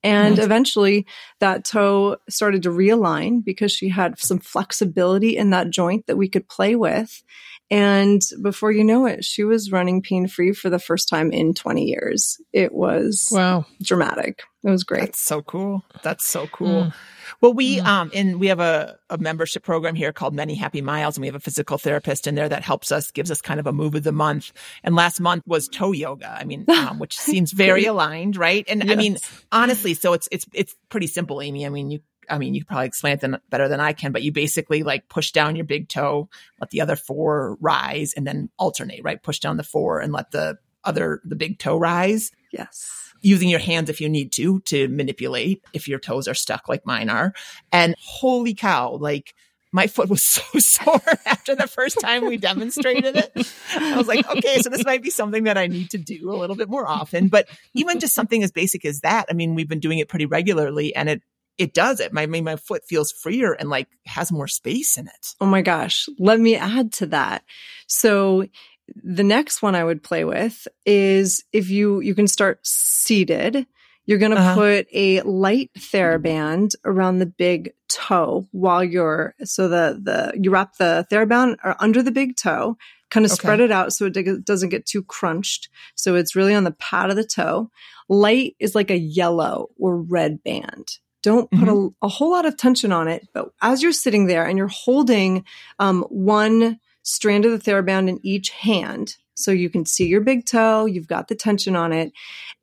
[0.03, 0.45] And yes.
[0.45, 1.05] eventually
[1.39, 6.27] that toe started to realign because she had some flexibility in that joint that we
[6.27, 7.23] could play with.
[7.71, 11.53] And before you know it, she was running pain free for the first time in
[11.53, 12.39] 20 years.
[12.51, 14.43] It was wow, dramatic.
[14.63, 15.01] It was great.
[15.01, 15.83] That's so cool.
[16.03, 16.83] That's so cool.
[16.83, 16.93] Mm.
[17.41, 17.85] Well, we mm.
[17.85, 21.27] um and we have a, a membership program here called Many Happy Miles, and we
[21.27, 23.95] have a physical therapist in there that helps us, gives us kind of a move
[23.95, 24.51] of the month.
[24.83, 26.29] And last month was toe yoga.
[26.29, 28.65] I mean, um, which seems very aligned, right?
[28.67, 28.91] And yes.
[28.91, 29.17] I mean,
[29.51, 31.65] honestly, so it's it's it's pretty simple, Amy.
[31.65, 34.31] I mean, you I mean, you probably explain it better than I can, but you
[34.31, 39.01] basically like push down your big toe, let the other four rise, and then alternate,
[39.03, 39.21] right?
[39.21, 42.31] Push down the four and let the other, the big toe rise.
[42.51, 46.69] Yes using your hands if you need to to manipulate if your toes are stuck
[46.69, 47.33] like mine are.
[47.71, 49.33] And holy cow, like
[49.71, 53.53] my foot was so sore after the first time we demonstrated it.
[53.75, 56.37] I was like, okay, so this might be something that I need to do a
[56.37, 57.29] little bit more often.
[57.29, 60.27] But even just something as basic as that, I mean, we've been doing it pretty
[60.27, 61.23] regularly and it
[61.59, 62.11] it does it.
[62.11, 65.35] My mean, my foot feels freer and like has more space in it.
[65.39, 66.09] Oh my gosh.
[66.17, 67.43] Let me add to that.
[67.85, 68.47] So
[68.95, 73.65] the next one I would play with is if you you can start seated.
[74.05, 74.55] You're going to uh-huh.
[74.55, 80.75] put a light TheraBand around the big toe while you're so the the you wrap
[80.75, 82.75] the TheraBand under the big toe,
[83.09, 83.39] kind of okay.
[83.39, 85.69] spread it out so it doesn't get too crunched.
[85.95, 87.69] So it's really on the pad of the toe.
[88.09, 90.97] Light is like a yellow or red band.
[91.21, 91.87] Don't put mm-hmm.
[92.01, 94.67] a, a, whole lot of tension on it, but as you're sitting there and you're
[94.67, 95.45] holding
[95.79, 99.17] um, one strand of the TheraBand in each hand.
[99.35, 102.13] So you can see your big toe, you've got the tension on it.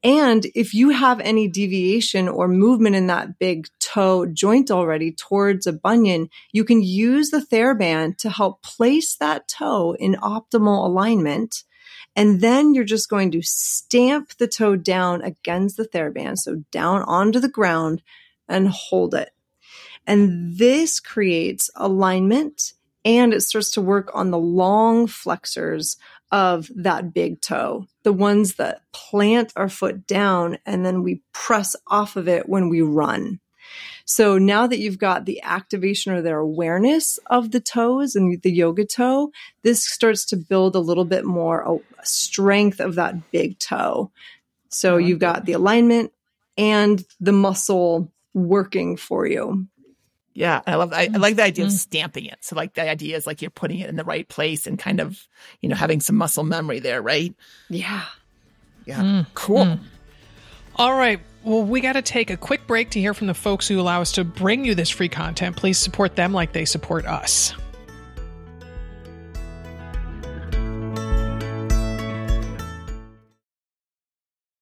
[0.03, 5.67] And if you have any deviation or movement in that big toe joint already towards
[5.67, 11.65] a bunion, you can use the TheraBand to help place that toe in optimal alignment.
[12.17, 16.39] And then you're just going to stamp the toe down against the TheraBand.
[16.39, 18.03] So down onto the ground
[18.49, 19.31] and hold it.
[20.07, 22.73] And this creates alignment
[23.05, 25.97] and it starts to work on the long flexors
[26.31, 31.75] of that big toe, the ones that plant our foot down and then we press
[31.87, 33.41] off of it when we run.
[34.05, 38.51] So now that you've got the activation or their awareness of the toes and the
[38.51, 39.31] yoga toe,
[39.63, 44.11] this starts to build a little bit more strength of that big toe.
[44.69, 46.13] So you've got the alignment
[46.57, 49.67] and the muscle working for you.
[50.33, 50.93] Yeah, I love.
[50.93, 51.75] I, I like the idea mm-hmm.
[51.75, 52.39] of stamping it.
[52.41, 55.01] So, like, the idea is like you're putting it in the right place and kind
[55.01, 55.27] of,
[55.61, 57.35] you know, having some muscle memory there, right?
[57.69, 58.05] Yeah.
[58.87, 59.01] Yeah.
[59.03, 59.27] Mm.
[59.35, 59.65] Cool.
[59.65, 59.81] Mm.
[60.77, 61.21] All right.
[61.43, 64.01] Well, we got to take a quick break to hear from the folks who allow
[64.01, 65.57] us to bring you this free content.
[65.57, 67.55] Please support them like they support us.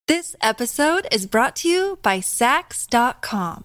[0.06, 3.64] This episode is brought to you by Saks.com.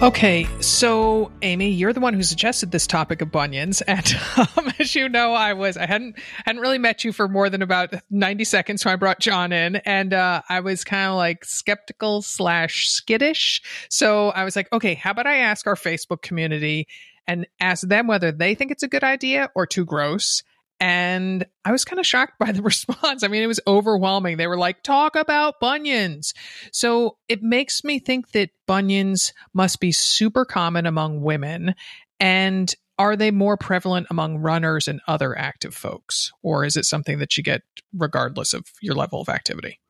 [0.00, 4.94] Okay, so Amy, you're the one who suggested this topic of bunions, and um, as
[4.94, 8.44] you know, I was I hadn't hadn't really met you for more than about ninety
[8.44, 12.88] seconds, so I brought John in, and uh, I was kind of like skeptical slash
[12.88, 13.60] skittish.
[13.90, 16.86] So I was like, okay, how about I ask our Facebook community
[17.26, 20.44] and ask them whether they think it's a good idea or too gross,
[20.80, 23.22] and I was kind of shocked by the response.
[23.22, 24.36] I mean, it was overwhelming.
[24.36, 26.34] They were like, talk about bunions.
[26.72, 31.74] So it makes me think that bunions must be super common among women.
[32.20, 36.32] And are they more prevalent among runners and other active folks?
[36.42, 37.62] Or is it something that you get
[37.96, 39.80] regardless of your level of activity?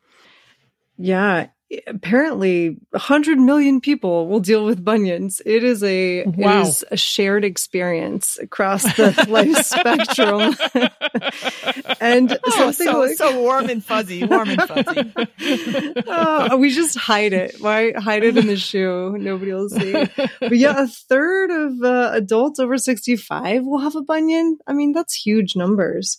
[0.96, 1.48] Yeah,
[1.86, 5.42] apparently 100 million people will deal with bunions.
[5.44, 6.60] It is a wow.
[6.60, 10.56] it is a shared experience across the life spectrum.
[12.00, 15.12] And oh, so, like, so warm and fuzzy warm and fuzzy.
[16.08, 17.56] Uh, we just hide it.
[17.60, 19.16] Why hide it in the shoe?
[19.18, 19.92] Nobody will see.
[20.40, 24.58] But yeah a third of uh, adults over 65 will have a bunion.
[24.66, 26.18] I mean that's huge numbers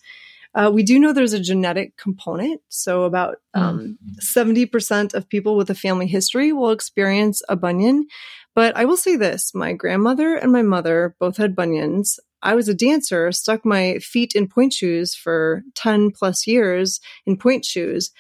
[0.55, 2.61] uh, we do know there's a genetic component.
[2.69, 3.61] So, about hmm.
[3.61, 8.07] um, 70% of people with a family history will experience a bunion.
[8.55, 12.19] But I will say this my grandmother and my mother both had bunions.
[12.41, 17.37] I was a dancer, stuck my feet in pointe shoes for 10 plus years in
[17.37, 18.11] pointe shoes,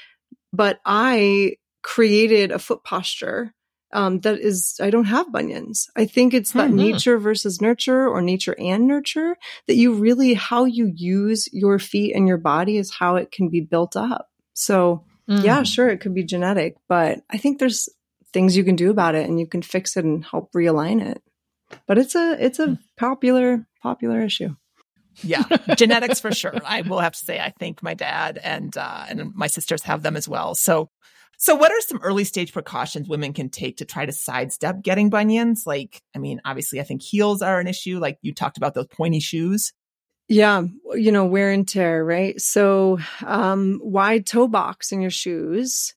[0.51, 3.53] but I created a foot posture
[3.91, 5.89] um, that is, I don't have bunions.
[5.95, 6.77] I think it's that mm-hmm.
[6.77, 9.35] nature versus nurture or nature and nurture
[9.67, 13.49] that you really, how you use your feet and your body is how it can
[13.49, 14.29] be built up.
[14.53, 15.43] So mm.
[15.43, 17.89] yeah, sure, it could be genetic, but I think there's
[18.31, 21.21] things you can do about it and you can fix it and help realign it.
[21.87, 22.73] But it's a, it's a hmm.
[22.97, 24.55] popular, popular issue.
[25.23, 25.43] yeah,
[25.75, 26.53] genetics for sure.
[26.65, 30.01] I will have to say, I think my dad and uh, and my sisters have
[30.01, 30.55] them as well.
[30.55, 30.89] So
[31.41, 35.09] so, what are some early stage precautions women can take to try to sidestep getting
[35.09, 35.65] bunions?
[35.65, 37.97] Like, I mean, obviously, I think heels are an issue.
[37.97, 39.71] Like you talked about those pointy shoes.
[40.27, 42.39] Yeah, you know, wear and tear, right?
[42.41, 45.95] So, um, wide toe box in your shoes.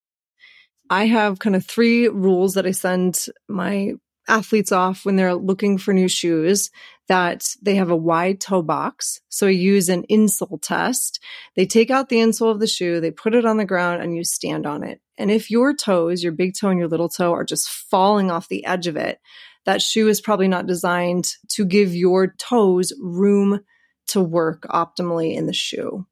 [0.89, 3.95] I have kind of three rules that I send my
[4.29, 6.71] athletes off when they're looking for new shoes
[7.09, 9.21] that they have a wide toe box.
[9.29, 11.21] So I use an insole test.
[11.57, 14.17] They take out the insole of the shoe, they put it on the ground and
[14.17, 15.01] you stand on it.
[15.19, 18.49] And if your toes, your big toe and your little toe are just falling off
[18.49, 19.21] the edge of it,
[19.65, 23.61] that shoe is probably not designed to give your toes room
[24.09, 26.07] to work optimally in the shoe.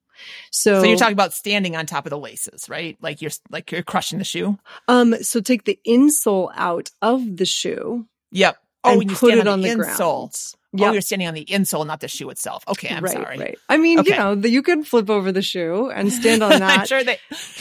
[0.51, 2.97] So, so you're talking about standing on top of the laces, right?
[3.01, 4.59] Like you're like you're crushing the shoe.
[4.89, 8.07] Um, so take the insole out of the shoe.
[8.33, 8.57] Yep.
[8.83, 10.55] Oh, and you put it on, on the, the insole.
[10.73, 10.89] Yep.
[10.89, 12.63] Oh, you're standing on the insole, not the shoe itself.
[12.69, 13.39] Okay, I'm right, sorry.
[13.39, 13.59] Right.
[13.69, 14.11] I mean, okay.
[14.11, 16.81] you know, the, you could flip over the shoe and stand on that.
[16.81, 17.19] I'm sure they,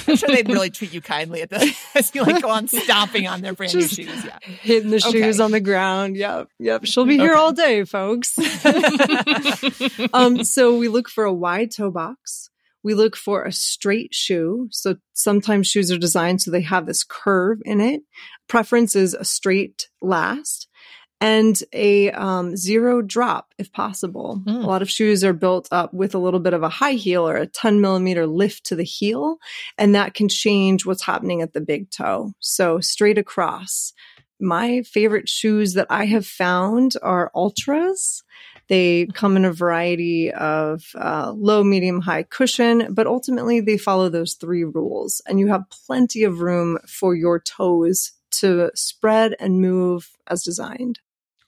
[0.08, 1.76] I'm sure they'd really treat you kindly at this.
[1.96, 4.26] As you like go on stomping on their brand Just new shoes.
[4.26, 5.12] Yeah, hitting the okay.
[5.12, 6.18] shoes on the ground.
[6.18, 6.86] Yep, yep.
[6.86, 7.40] She'll be here okay.
[7.40, 8.38] all day, folks.
[10.14, 12.49] um, so we look for a wide toe box.
[12.84, 14.68] We look for a straight shoe.
[14.72, 18.02] So sometimes shoes are designed so they have this curve in it.
[18.48, 20.70] Preference is a straight last
[21.22, 24.42] and a um, zero drop if possible.
[24.46, 24.64] Mm.
[24.64, 27.28] A lot of shoes are built up with a little bit of a high heel
[27.28, 29.38] or a 10 millimeter lift to the heel,
[29.78, 32.34] and that can change what's happening at the big toe.
[32.40, 33.94] So straight across.
[34.40, 38.24] My favorite shoes that I have found are Altras.
[38.70, 44.10] They come in a variety of uh, low, medium, high cushion, but ultimately they follow
[44.10, 49.60] those three rules, and you have plenty of room for your toes to spread and
[49.60, 51.00] move as designed.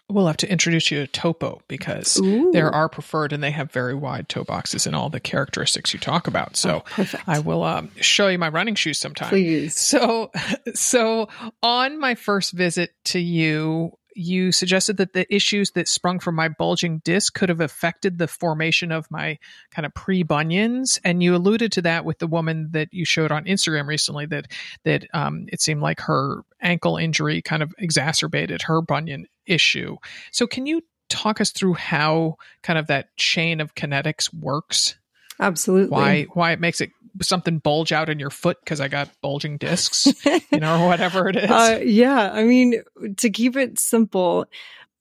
[0.09, 2.51] We'll have to introduce you to Topo because Ooh.
[2.51, 5.99] there are preferred and they have very wide toe boxes and all the characteristics you
[5.99, 6.57] talk about.
[6.57, 9.29] So oh, I will um, show you my running shoes sometime.
[9.29, 9.79] Please.
[9.79, 10.31] So,
[10.73, 11.29] so
[11.63, 16.49] on my first visit to you, you suggested that the issues that sprung from my
[16.49, 19.37] bulging disc could have affected the formation of my
[19.71, 23.31] kind of pre bunions, and you alluded to that with the woman that you showed
[23.31, 24.25] on Instagram recently.
[24.25, 24.47] That
[24.83, 29.97] that um, it seemed like her ankle injury kind of exacerbated her bunion issue.
[30.31, 34.95] So, can you talk us through how kind of that chain of kinetics works?
[35.39, 35.89] Absolutely.
[35.89, 36.91] Why why it makes it
[37.21, 40.07] something bulge out in your foot because I got bulging discs,
[40.51, 41.49] you know, or whatever it is.
[41.49, 42.31] Uh, yeah.
[42.33, 42.81] I mean,
[43.17, 44.45] to keep it simple,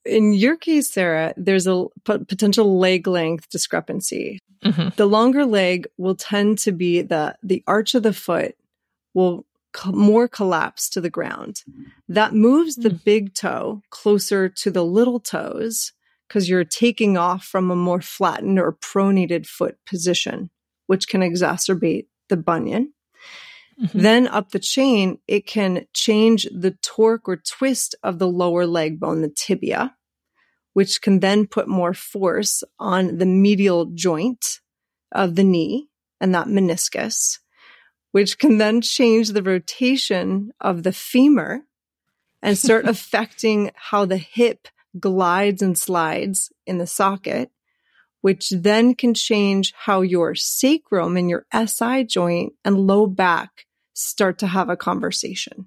[0.04, 4.38] in your case, Sarah, there's a p- potential leg length discrepancy.
[4.64, 4.94] Mhm.
[4.96, 8.56] The longer leg will tend to be the the arch of the foot
[9.14, 11.62] will co- more collapse to the ground.
[12.08, 15.92] That moves the big toe closer to the little toes
[16.28, 20.50] because you're taking off from a more flattened or pronated foot position,
[20.90, 22.92] which can exacerbate the bunion.
[23.80, 24.00] Mm-hmm.
[24.00, 28.98] Then up the chain, it can change the torque or twist of the lower leg
[28.98, 29.94] bone, the tibia,
[30.72, 34.58] which can then put more force on the medial joint
[35.12, 35.86] of the knee
[36.20, 37.38] and that meniscus,
[38.10, 41.60] which can then change the rotation of the femur
[42.42, 44.66] and start affecting how the hip
[44.98, 47.52] glides and slides in the socket,
[48.20, 54.38] which then can change how your sacrum and your SI joint and low back start
[54.38, 55.66] to have a conversation.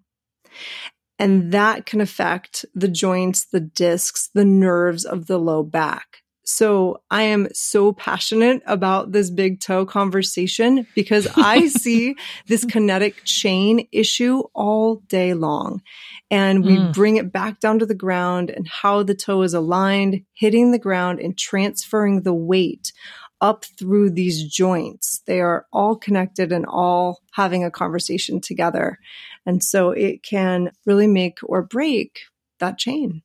[1.20, 6.23] And that can affect the joints, the discs, the nerves of the low back.
[6.46, 12.16] So I am so passionate about this big toe conversation because I see
[12.48, 15.82] this kinetic chain issue all day long.
[16.30, 16.94] And we Mm.
[16.94, 20.80] bring it back down to the ground and how the toe is aligned, hitting the
[20.80, 22.92] ground and transferring the weight
[23.40, 25.22] up through these joints.
[25.26, 29.00] They are all connected and all having a conversation together.
[29.46, 32.20] And so it can really make or break
[32.60, 33.22] that chain.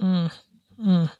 [0.00, 0.32] Mm,
[0.80, 1.10] mm.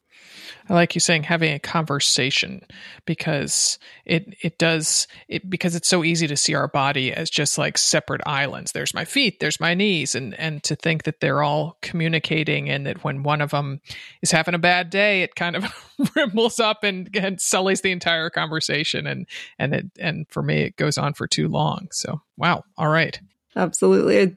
[0.68, 2.62] I like you saying having a conversation
[3.04, 7.58] because it it does it because it's so easy to see our body as just
[7.58, 8.72] like separate islands.
[8.72, 12.86] There's my feet, there's my knees, and and to think that they're all communicating and
[12.86, 13.80] that when one of them
[14.22, 15.64] is having a bad day, it kind of
[16.16, 19.06] ripples up and, and sullies the entire conversation.
[19.06, 21.88] And and it and for me, it goes on for too long.
[21.92, 23.20] So wow, all right.
[23.56, 24.36] Absolutely.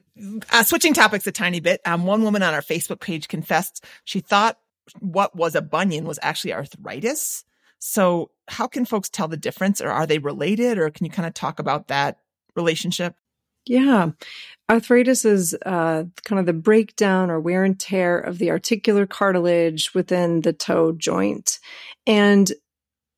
[0.52, 4.20] Uh, switching topics a tiny bit, um, one woman on our Facebook page confessed she
[4.20, 4.58] thought
[5.00, 7.44] what was a bunion was actually arthritis.
[7.78, 11.26] So, how can folks tell the difference, or are they related, or can you kind
[11.26, 12.18] of talk about that
[12.56, 13.14] relationship?
[13.66, 14.10] Yeah.
[14.70, 19.94] Arthritis is uh, kind of the breakdown or wear and tear of the articular cartilage
[19.94, 21.58] within the toe joint.
[22.06, 22.50] And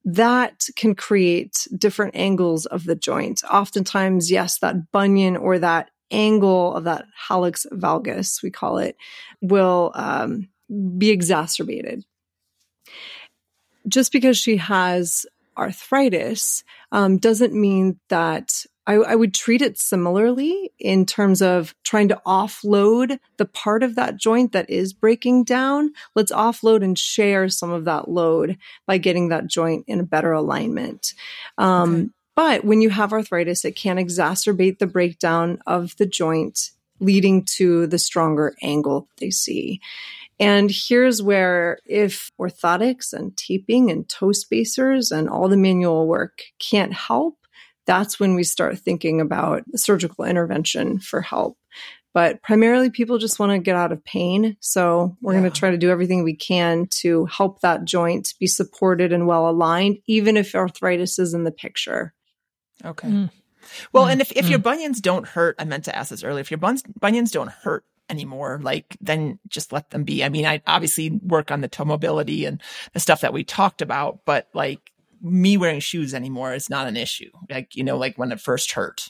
[0.05, 3.43] that can create different angles of the joint.
[3.51, 8.97] Oftentimes, yes, that bunion or that angle of that hallux valgus, we call it,
[9.41, 10.49] will um,
[10.99, 12.05] be exacerbated.
[13.89, 20.73] Just because she has arthritis um, doesn't mean that I, I would treat it similarly
[20.79, 25.93] in terms of trying to offload the part of that joint that is breaking down.
[26.15, 30.33] Let's offload and share some of that load by getting that joint in a better
[30.33, 31.15] alignment.
[31.59, 32.11] Um, Okay.
[32.37, 37.87] But when you have arthritis, it can exacerbate the breakdown of the joint, leading to
[37.87, 39.81] the stronger angle they see.
[40.41, 46.43] And here's where if orthotics and taping and toe spacers and all the manual work
[46.59, 47.37] can't help,
[47.87, 51.59] that's when we start thinking about surgical intervention for help.
[52.13, 54.57] But primarily, people just want to get out of pain.
[54.61, 55.41] So we're Yeah.
[55.41, 59.27] going to try to do everything we can to help that joint be supported and
[59.29, 62.15] well aligned, even if arthritis is in the picture.
[62.85, 63.09] Okay.
[63.09, 63.31] Mm.
[63.93, 64.65] Well, Mm, and if, if your mm.
[64.65, 66.41] bunions don't hurt, I meant to ask this earlier.
[66.41, 70.23] If your buns, bunions don't hurt anymore, like then just let them be.
[70.25, 72.61] I mean, I obviously work on the toe mobility and
[72.93, 74.81] the stuff that we talked about, but like
[75.23, 77.31] me wearing shoes anymore is not an issue.
[77.49, 79.09] Like, you know, like when it first hurt.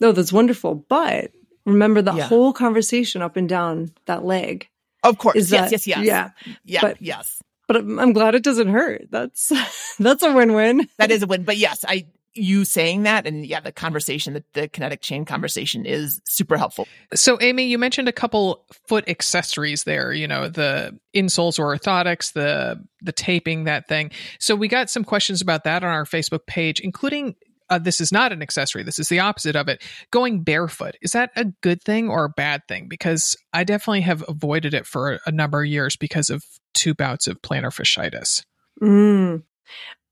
[0.00, 0.74] No, that's wonderful.
[0.74, 1.30] But
[1.66, 2.24] remember the Yeah.
[2.26, 4.68] whole conversation up and down that leg.
[5.04, 5.36] Of course.
[5.36, 6.04] Is yes, that, yes, yes.
[6.04, 6.30] Yeah.
[6.64, 6.80] Yeah.
[6.82, 7.42] but- yes.
[7.68, 9.06] But I'm I'm glad it doesn't hurt.
[9.10, 9.50] That's
[9.98, 10.88] that's a win-win.
[10.98, 11.44] That is a win.
[11.44, 15.84] But yes, I, you saying that and yeah, the conversation, the, the kinetic chain conversation
[15.84, 16.88] is super helpful.
[17.14, 20.12] So, Amy, you mentioned a couple foot accessories there.
[20.12, 24.10] You know, the insoles or orthotics, the the taping, that thing.
[24.38, 27.36] So, we got some questions about that on our Facebook page, including.
[27.70, 28.82] Uh, this is not an accessory.
[28.82, 29.82] This is the opposite of it.
[30.10, 32.86] Going barefoot is that a good thing or a bad thing?
[32.86, 37.28] Because I definitely have avoided it for a number of years because of two bouts
[37.28, 38.44] of plantar fasciitis.
[38.82, 39.44] Mm.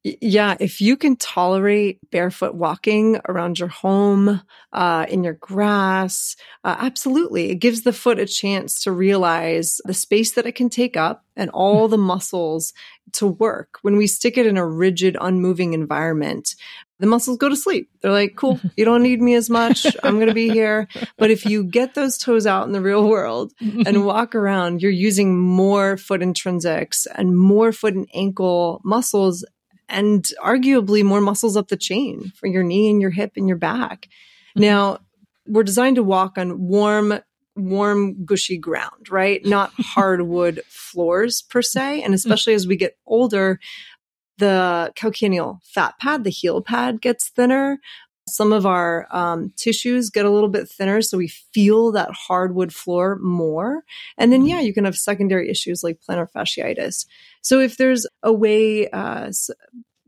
[0.03, 4.41] Yeah, if you can tolerate barefoot walking around your home,
[4.73, 7.51] uh, in your grass, uh, absolutely.
[7.51, 11.27] It gives the foot a chance to realize the space that it can take up
[11.37, 12.73] and all the muscles
[13.13, 13.79] to work.
[13.83, 16.55] When we stick it in a rigid, unmoving environment,
[16.99, 17.91] the muscles go to sleep.
[18.01, 19.85] They're like, cool, you don't need me as much.
[20.03, 20.89] I'm going to be here.
[21.19, 24.91] But if you get those toes out in the real world and walk around, you're
[24.91, 29.45] using more foot intrinsics and more foot and ankle muscles
[29.91, 33.59] and arguably more muscles up the chain for your knee and your hip and your
[33.59, 34.09] back.
[34.51, 34.63] Mm-hmm.
[34.63, 34.99] Now,
[35.47, 37.19] we're designed to walk on warm,
[37.57, 39.45] warm, gushy ground, right?
[39.45, 42.03] Not hardwood floors per se.
[42.03, 43.59] And especially as we get older,
[44.39, 47.79] the calcaneal fat pad, the heel pad gets thinner.
[48.31, 52.73] Some of our um, tissues get a little bit thinner, so we feel that hardwood
[52.73, 53.83] floor more.
[54.17, 57.07] And then, yeah, you can have secondary issues like plantar fasciitis.
[57.43, 59.31] So if there's a way, uh,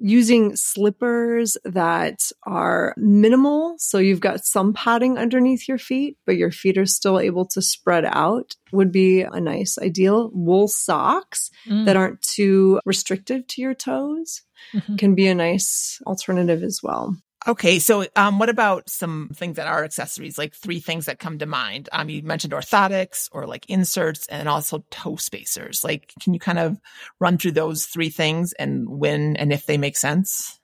[0.02, 3.76] using slippers that are minimal.
[3.78, 7.62] So you've got some padding underneath your feet, but your feet are still able to
[7.62, 10.30] spread out would be a nice ideal.
[10.34, 11.86] Wool socks mm.
[11.86, 14.42] that aren't too restrictive to your toes
[14.74, 14.96] mm-hmm.
[14.96, 17.16] can be a nice alternative as well.
[17.48, 20.38] Okay, so um, what about some things that are accessories?
[20.38, 21.88] Like three things that come to mind.
[21.92, 25.82] Um, you mentioned orthotics or like inserts, and also toe spacers.
[25.82, 26.78] Like, can you kind of
[27.18, 30.60] run through those three things and when and if they make sense?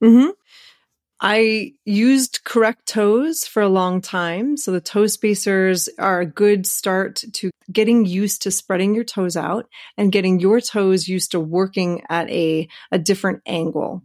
[0.00, 0.28] Hmm.
[1.20, 4.56] I used correct toes for a long time.
[4.56, 9.36] So the toe spacers are a good start to getting used to spreading your toes
[9.36, 9.66] out
[9.96, 14.02] and getting your toes used to working at a, a different angle.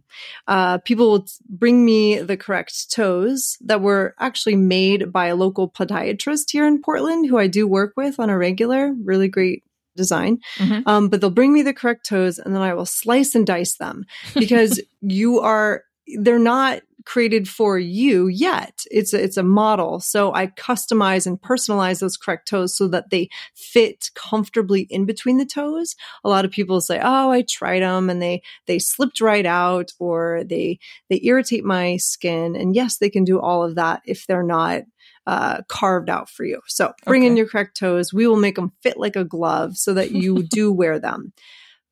[0.48, 5.70] Uh, people will bring me the correct toes that were actually made by a local
[5.70, 9.62] podiatrist here in Portland who I do work with on a regular, really great
[9.96, 10.40] design.
[10.56, 10.88] Mm-hmm.
[10.88, 13.76] Um, but they'll bring me the correct toes and then I will slice and dice
[13.76, 14.04] them
[14.34, 18.84] because you are they're not created for you yet.
[18.90, 20.00] It's a, it's a model.
[20.00, 25.36] So I customize and personalize those correct toes so that they fit comfortably in between
[25.36, 25.96] the toes.
[26.24, 29.92] A lot of people say, "Oh, I tried them and they they slipped right out
[29.98, 30.78] or they
[31.10, 34.82] they irritate my skin." And yes, they can do all of that if they're not
[35.26, 36.60] uh, carved out for you.
[36.66, 37.28] So bring okay.
[37.28, 38.12] in your correct toes.
[38.12, 41.32] We will make them fit like a glove so that you do wear them.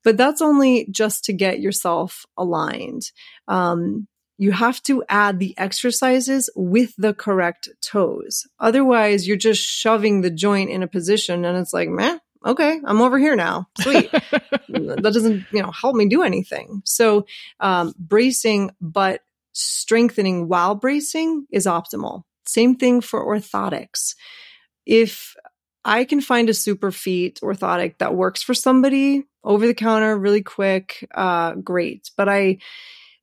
[0.03, 3.11] But that's only just to get yourself aligned.
[3.47, 8.45] Um, you have to add the exercises with the correct toes.
[8.59, 13.01] Otherwise, you're just shoving the joint in a position and it's like, meh, okay, I'm
[13.01, 13.67] over here now.
[13.79, 14.11] Sweet.
[14.69, 16.81] that doesn't, you know, help me do anything.
[16.83, 17.25] So,
[17.59, 19.21] um, bracing, but
[19.53, 22.23] strengthening while bracing is optimal.
[22.45, 24.15] Same thing for orthotics.
[24.85, 25.35] If
[25.85, 31.07] I can find a Superfeet orthotic that works for somebody over the counter really quick,
[31.13, 32.11] uh, great.
[32.15, 32.59] But I,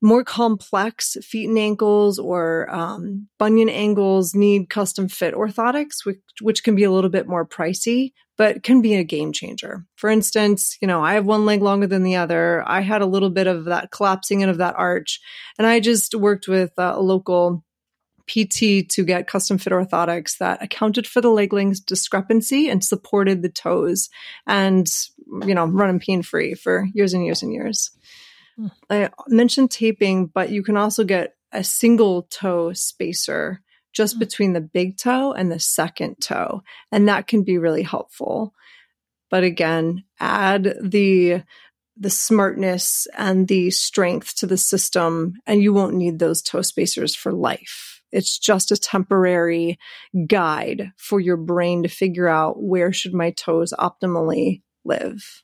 [0.03, 6.65] more complex feet and ankles or um, bunion angles need custom fit orthotics, which, which
[6.65, 9.85] can be a little bit more pricey, but can be a game changer.
[9.97, 12.65] For instance, you know, I have one leg longer than the other.
[12.67, 15.21] I had a little bit of that collapsing in of that arch,
[15.59, 17.63] and I just worked with a local
[18.27, 23.43] PT to get custom fit orthotics that accounted for the leg length discrepancy and supported
[23.43, 24.09] the toes
[24.47, 24.89] and,
[25.47, 27.91] you know, running pain free for years and years and years.
[28.91, 33.63] I mentioned taping, but you can also get a single toe spacer
[33.93, 34.21] just mm.
[34.21, 36.63] between the big toe and the second toe.
[36.93, 38.55] And that can be really helpful.
[39.31, 41.43] But again, add the
[41.97, 47.15] the smartness and the strength to the system, and you won't need those toe spacers
[47.15, 48.01] for life.
[48.11, 49.79] It's just a temporary
[50.27, 55.43] guide for your brain to figure out where should my toes optimally live.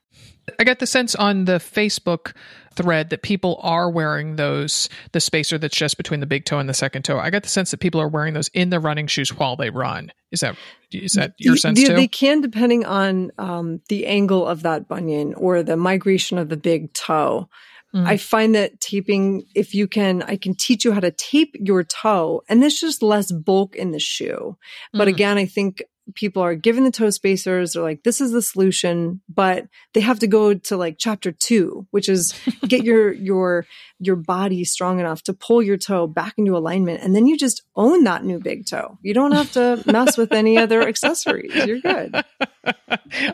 [0.59, 2.33] I get the sense on the Facebook
[2.75, 6.69] thread that people are wearing those the spacer that's just between the big toe and
[6.69, 7.19] the second toe.
[7.19, 9.71] I got the sense that people are wearing those in the running shoes while they
[9.71, 10.13] run.
[10.31, 10.57] Is that
[10.93, 11.95] is that your sense they, too?
[11.95, 16.57] They can, depending on um, the angle of that bunion or the migration of the
[16.57, 17.49] big toe.
[17.95, 18.07] Mm.
[18.07, 21.83] I find that taping, if you can, I can teach you how to tape your
[21.83, 24.59] toe, and there's just less bulk in the shoe.
[24.93, 25.13] But mm.
[25.13, 25.83] again, I think
[26.15, 30.19] people are given the toe spacers they're like this is the solution but they have
[30.19, 32.35] to go to like chapter two which is
[32.69, 33.67] get your your
[33.99, 37.63] your body strong enough to pull your toe back into alignment and then you just
[37.75, 38.99] own that new big toe.
[39.03, 41.55] You don't have to mess with any other accessories.
[41.55, 42.15] You're good.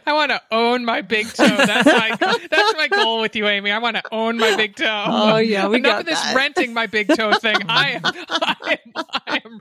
[0.06, 1.46] I want to own my big toe.
[1.46, 2.16] That's my
[2.50, 3.70] that's my goal with you amy.
[3.70, 5.04] I want to own my big toe.
[5.06, 6.36] Oh yeah we enough got of this that.
[6.36, 7.56] renting my big toe thing.
[7.68, 9.60] I am, I am i am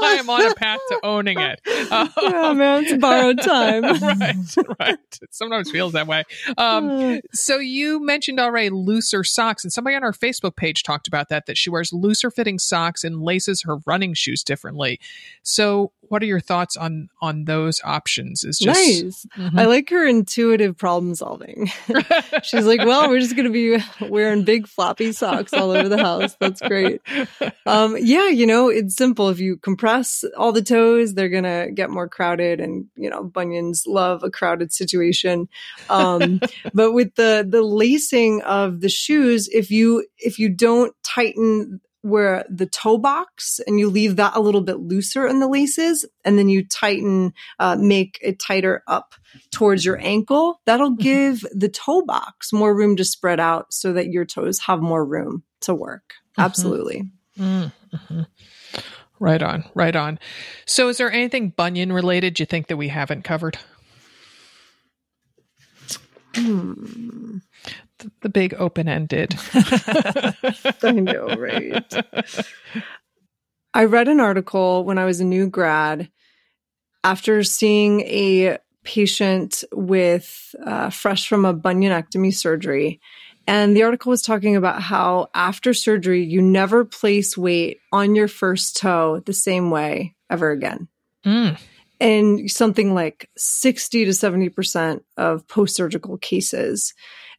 [0.00, 1.60] i am on a path to owning it.
[1.66, 3.82] Uh, yeah man it's borrowed time.
[3.82, 4.36] Right
[4.80, 4.98] right.
[5.20, 6.24] It sometimes feels that way.
[6.56, 11.08] Um, so you mentioned already looser socks and somebody on our face Facebook page talked
[11.08, 14.98] about that, that she wears looser fitting socks and laces her running shoes differently.
[15.42, 18.44] So, what are your thoughts on on those options?
[18.44, 19.26] Is just nice.
[19.34, 19.58] Mm-hmm.
[19.58, 21.70] I like her intuitive problem solving.
[22.42, 25.96] She's like, well, we're just going to be wearing big floppy socks all over the
[25.96, 26.36] house.
[26.38, 27.00] That's great.
[27.64, 29.30] Um, yeah, you know, it's simple.
[29.30, 33.24] If you compress all the toes, they're going to get more crowded and, you know,
[33.24, 35.48] bunions love a crowded situation.
[35.88, 36.42] Um,
[36.74, 42.44] but with the, the lacing of the shoes, if you, if you don't tighten where
[42.48, 46.38] the toe box and you leave that a little bit looser in the laces and
[46.38, 49.14] then you tighten, uh, make it tighter up
[49.50, 50.60] towards your ankle.
[50.66, 51.02] That'll mm-hmm.
[51.02, 55.04] give the toe box more room to spread out so that your toes have more
[55.04, 56.14] room to work.
[56.32, 56.42] Mm-hmm.
[56.42, 57.10] Absolutely.
[57.38, 58.22] Mm-hmm.
[59.20, 60.18] Right on, right on.
[60.66, 63.56] So, is there anything bunion related you think that we haven't covered?
[66.34, 67.21] Hmm
[68.20, 69.34] the big open ended.
[70.82, 71.94] I know, right?
[73.74, 76.10] I read an article when I was a new grad
[77.04, 83.00] after seeing a patient with uh, fresh from a bunionectomy surgery.
[83.46, 88.28] And the article was talking about how after surgery, you never place weight on your
[88.28, 90.88] first toe the same way ever again.
[91.24, 91.58] Mm.
[92.00, 96.94] And something like 60 to 70% of post surgical cases.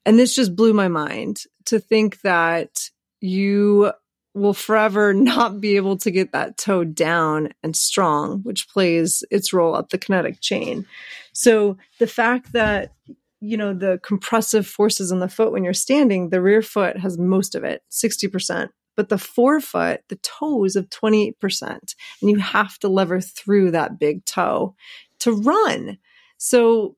[0.05, 2.89] And this just blew my mind to think that
[3.21, 3.91] you
[4.33, 9.53] will forever not be able to get that toe down and strong, which plays its
[9.53, 10.85] role up the kinetic chain.
[11.33, 12.93] So the fact that
[13.39, 17.17] you know the compressive forces on the foot when you're standing, the rear foot has
[17.17, 21.33] most of it, 60%, but the forefoot, the toes of 28%.
[21.71, 21.91] And
[22.21, 24.75] you have to lever through that big toe
[25.19, 25.97] to run.
[26.37, 26.95] So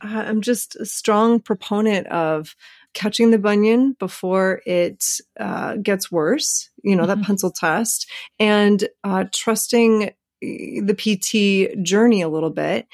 [0.00, 2.54] I'm just a strong proponent of
[2.94, 5.04] catching the bunion before it
[5.38, 7.20] uh, gets worse, you know, mm-hmm.
[7.20, 10.10] that pencil test, and uh, trusting
[10.42, 12.86] eh, the PT journey a little bit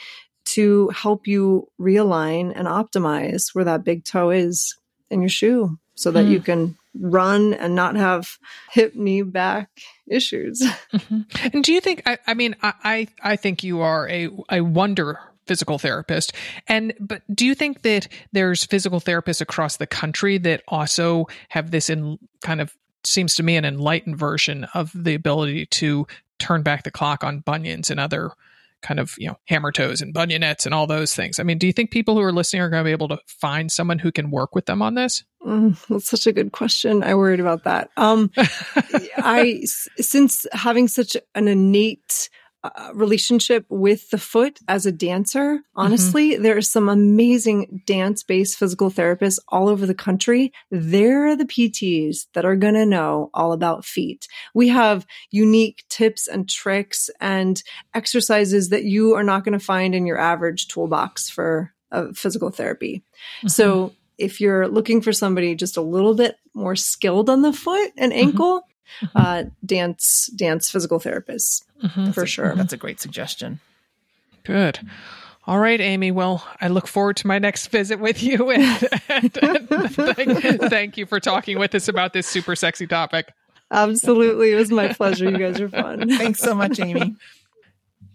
[0.44, 4.76] to help you realign and optimize where that big toe is
[5.10, 6.30] in your shoe so that mm.
[6.30, 8.38] you can run and not have
[8.70, 9.70] hip knee back
[10.08, 10.62] issues.
[10.94, 11.48] Mm-hmm.
[11.52, 14.60] And do you think I, I mean I, I I think you are a a
[14.60, 16.32] wonder physical therapist.
[16.68, 21.70] And but do you think that there's physical therapists across the country that also have
[21.70, 26.06] this in kind of seems to me an enlightened version of the ability to
[26.38, 28.32] turn back the clock on bunions and other
[28.84, 31.40] kind of you know hammer toes and bunionettes and all those things.
[31.40, 33.18] I mean, do you think people who are listening are going to be able to
[33.26, 35.24] find someone who can work with them on this?
[35.44, 37.02] Mm, that's such a good question.
[37.02, 37.90] I worried about that.
[37.96, 38.30] Um,
[39.16, 39.62] I
[39.96, 42.28] since having such an innate
[42.64, 45.60] uh, relationship with the foot as a dancer.
[45.76, 46.42] Honestly, mm-hmm.
[46.42, 50.50] there are some amazing dance based physical therapists all over the country.
[50.70, 54.26] They're the PTs that are going to know all about feet.
[54.54, 57.62] We have unique tips and tricks and
[57.92, 62.48] exercises that you are not going to find in your average toolbox for uh, physical
[62.48, 63.04] therapy.
[63.40, 63.48] Mm-hmm.
[63.48, 67.92] So if you're looking for somebody just a little bit more skilled on the foot
[67.98, 68.28] and mm-hmm.
[68.28, 68.73] ankle, mm-hmm.
[69.14, 72.10] Uh, dance dance physical therapists mm-hmm.
[72.10, 72.54] for a, sure.
[72.54, 73.60] That's a great suggestion.
[74.44, 74.80] Good.
[75.46, 76.10] All right, Amy.
[76.10, 78.50] Well, I look forward to my next visit with you.
[78.50, 83.32] And, and, and thank, thank you for talking with us about this super sexy topic.
[83.70, 84.52] Absolutely.
[84.52, 85.28] It was my pleasure.
[85.28, 86.08] You guys are fun.
[86.08, 87.16] Thanks so much, Amy.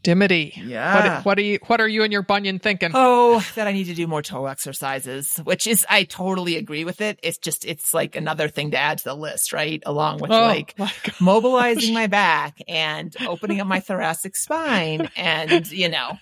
[0.02, 0.54] Dimity.
[0.56, 1.18] Yeah.
[1.18, 2.92] What, what, are you what are you and your bunion thinking?
[2.94, 7.02] Oh, that I need to do more toe exercises, which is I totally agree with
[7.02, 7.20] it.
[7.22, 9.84] It's just it's like another thing to add to the list, right?
[9.86, 15.70] Along with oh, like my mobilizing my back and opening up my thoracic spine and,
[15.72, 16.18] you know,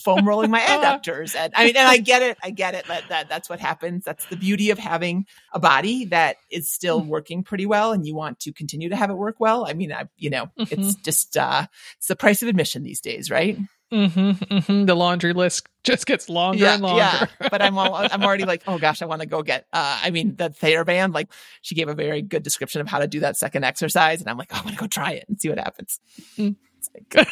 [0.00, 1.34] foam rolling my adductors.
[1.36, 2.38] And I mean, and I get it.
[2.42, 2.86] I get it.
[2.86, 4.04] That, that that's what happens.
[4.04, 7.10] That's the beauty of having a body that is still mm-hmm.
[7.10, 9.66] working pretty well and you want to continue to have it work well.
[9.66, 10.80] I mean, I, you know, mm-hmm.
[10.80, 11.66] it's just uh
[11.98, 13.58] it's the price of admission these days, right?
[13.92, 14.86] Mm-hmm, mm-hmm.
[14.86, 16.98] The laundry list just gets longer yeah, and longer.
[16.98, 17.26] Yeah.
[17.50, 19.66] but I'm all, I'm already like, oh gosh, I want to go get.
[19.70, 21.28] Uh, I mean, the TheraBand, like
[21.60, 24.38] she gave a very good description of how to do that second exercise, and I'm
[24.38, 26.00] like, oh, I'm gonna go try it and see what happens.
[26.38, 26.56] Mm.
[26.94, 27.28] Like,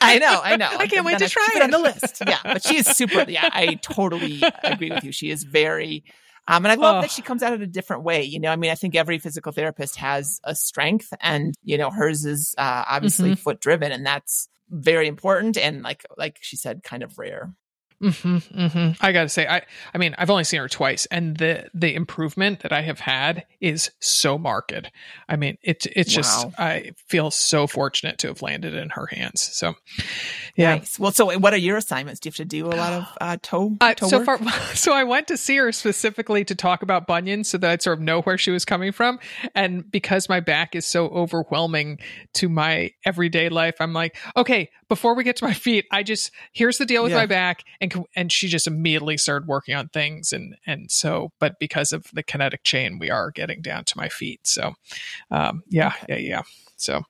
[0.00, 0.68] I know, I know.
[0.78, 1.56] I can't wait to try it.
[1.56, 2.22] it on the list.
[2.26, 3.24] Yeah, but she is super.
[3.28, 5.12] Yeah, I totally agree with you.
[5.12, 6.04] She is very.
[6.46, 7.00] Um, and I love oh.
[7.00, 8.22] that she comes at it a different way.
[8.22, 11.90] You know, I mean, I think every physical therapist has a strength, and you know,
[11.90, 13.40] hers is uh, obviously mm-hmm.
[13.40, 17.52] foot driven, and that's very important and like like she said kind of rare
[18.10, 19.62] hmm hmm I gotta say, I
[19.94, 23.44] I mean, I've only seen her twice, and the the improvement that I have had
[23.60, 24.74] is so marked.
[25.28, 29.40] I mean, it's it's just I feel so fortunate to have landed in her hands.
[29.40, 29.74] So,
[30.56, 30.76] yeah.
[30.76, 30.98] Nice.
[30.98, 32.20] Well, so what are your assignments?
[32.20, 34.26] Do you have to do a lot of uh, toe, Uh, toe so work?
[34.26, 34.38] far,
[34.74, 37.98] so I went to see her specifically to talk about bunions, so that I'd sort
[37.98, 39.18] of know where she was coming from.
[39.54, 41.98] And because my back is so overwhelming
[42.34, 46.30] to my everyday life, I'm like, okay, before we get to my feet, I just
[46.52, 47.18] here's the deal with Yeah.
[47.18, 51.58] my back, and and she just immediately started working on things, and and so, but
[51.58, 54.40] because of the kinetic chain, we are getting down to my feet.
[54.46, 54.74] So,
[55.30, 56.42] um, yeah, yeah, yeah.
[56.76, 57.02] So.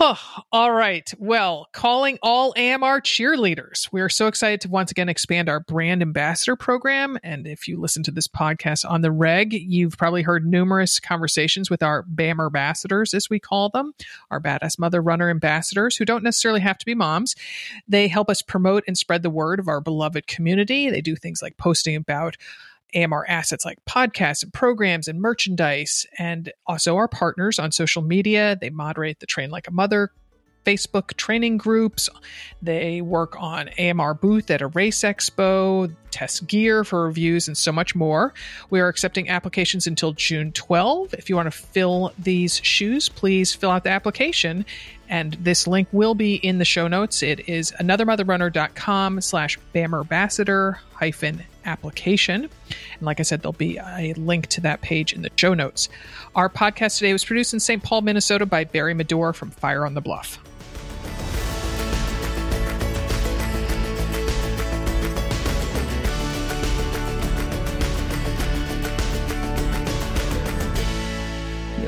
[0.00, 0.18] Oh,
[0.50, 1.08] all right.
[1.18, 3.88] Well, calling all AMR cheerleaders.
[3.92, 7.16] We are so excited to once again expand our brand ambassador program.
[7.22, 11.70] And if you listen to this podcast on the reg, you've probably heard numerous conversations
[11.70, 13.94] with our BAM ambassadors, as we call them,
[14.32, 17.36] our badass mother runner ambassadors, who don't necessarily have to be moms.
[17.86, 20.90] They help us promote and spread the word of our beloved community.
[20.90, 22.36] They do things like posting about
[22.94, 28.56] AMR assets like podcasts and programs and merchandise, and also our partners on social media.
[28.60, 30.10] They moderate the Train Like a Mother
[30.64, 32.08] Facebook training groups.
[32.62, 37.72] They work on AMR booth at a race expo, test gear for reviews, and so
[37.72, 38.32] much more.
[38.70, 41.14] We are accepting applications until June 12.
[41.14, 44.64] If you want to fill these shoes, please fill out the application.
[45.08, 47.22] And this link will be in the show notes.
[47.22, 52.42] It is anothermotherrunner.com slash bamambassador hyphen application.
[52.44, 55.88] And like I said, there'll be a link to that page in the show notes.
[56.34, 57.82] Our podcast today was produced in St.
[57.82, 60.38] Paul, Minnesota by Barry Medore from Fire on the Bluff.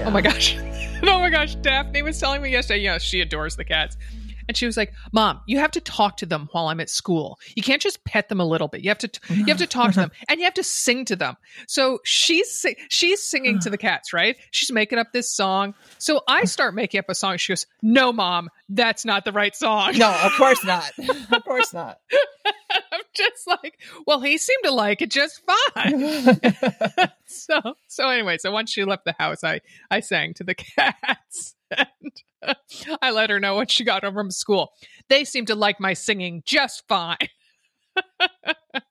[0.06, 0.56] Oh my gosh.
[1.02, 1.56] oh my gosh.
[1.56, 3.96] Daphne was telling me yesterday, you know, she adores the cats.
[4.48, 7.38] And she was like, "Mom, you have to talk to them while I'm at school.
[7.54, 8.82] You can't just pet them a little bit.
[8.82, 11.16] You have to you have to talk to them and you have to sing to
[11.16, 11.36] them."
[11.66, 14.36] So she's si- she's singing to the cats, right?
[14.50, 15.74] She's making up this song.
[15.98, 17.36] So I start making up a song.
[17.38, 20.90] She goes, "No, Mom, that's not the right song." no, of course not.
[21.32, 21.98] of course not.
[22.44, 25.42] I'm just like, "Well, he seemed to like it just
[25.74, 26.40] fine."
[27.26, 31.54] so so anyway, so once she left the house, I I sang to the cats.
[31.70, 32.12] And
[33.02, 34.72] I let her know when she got home from school.
[35.08, 37.16] They seem to like my singing just fine.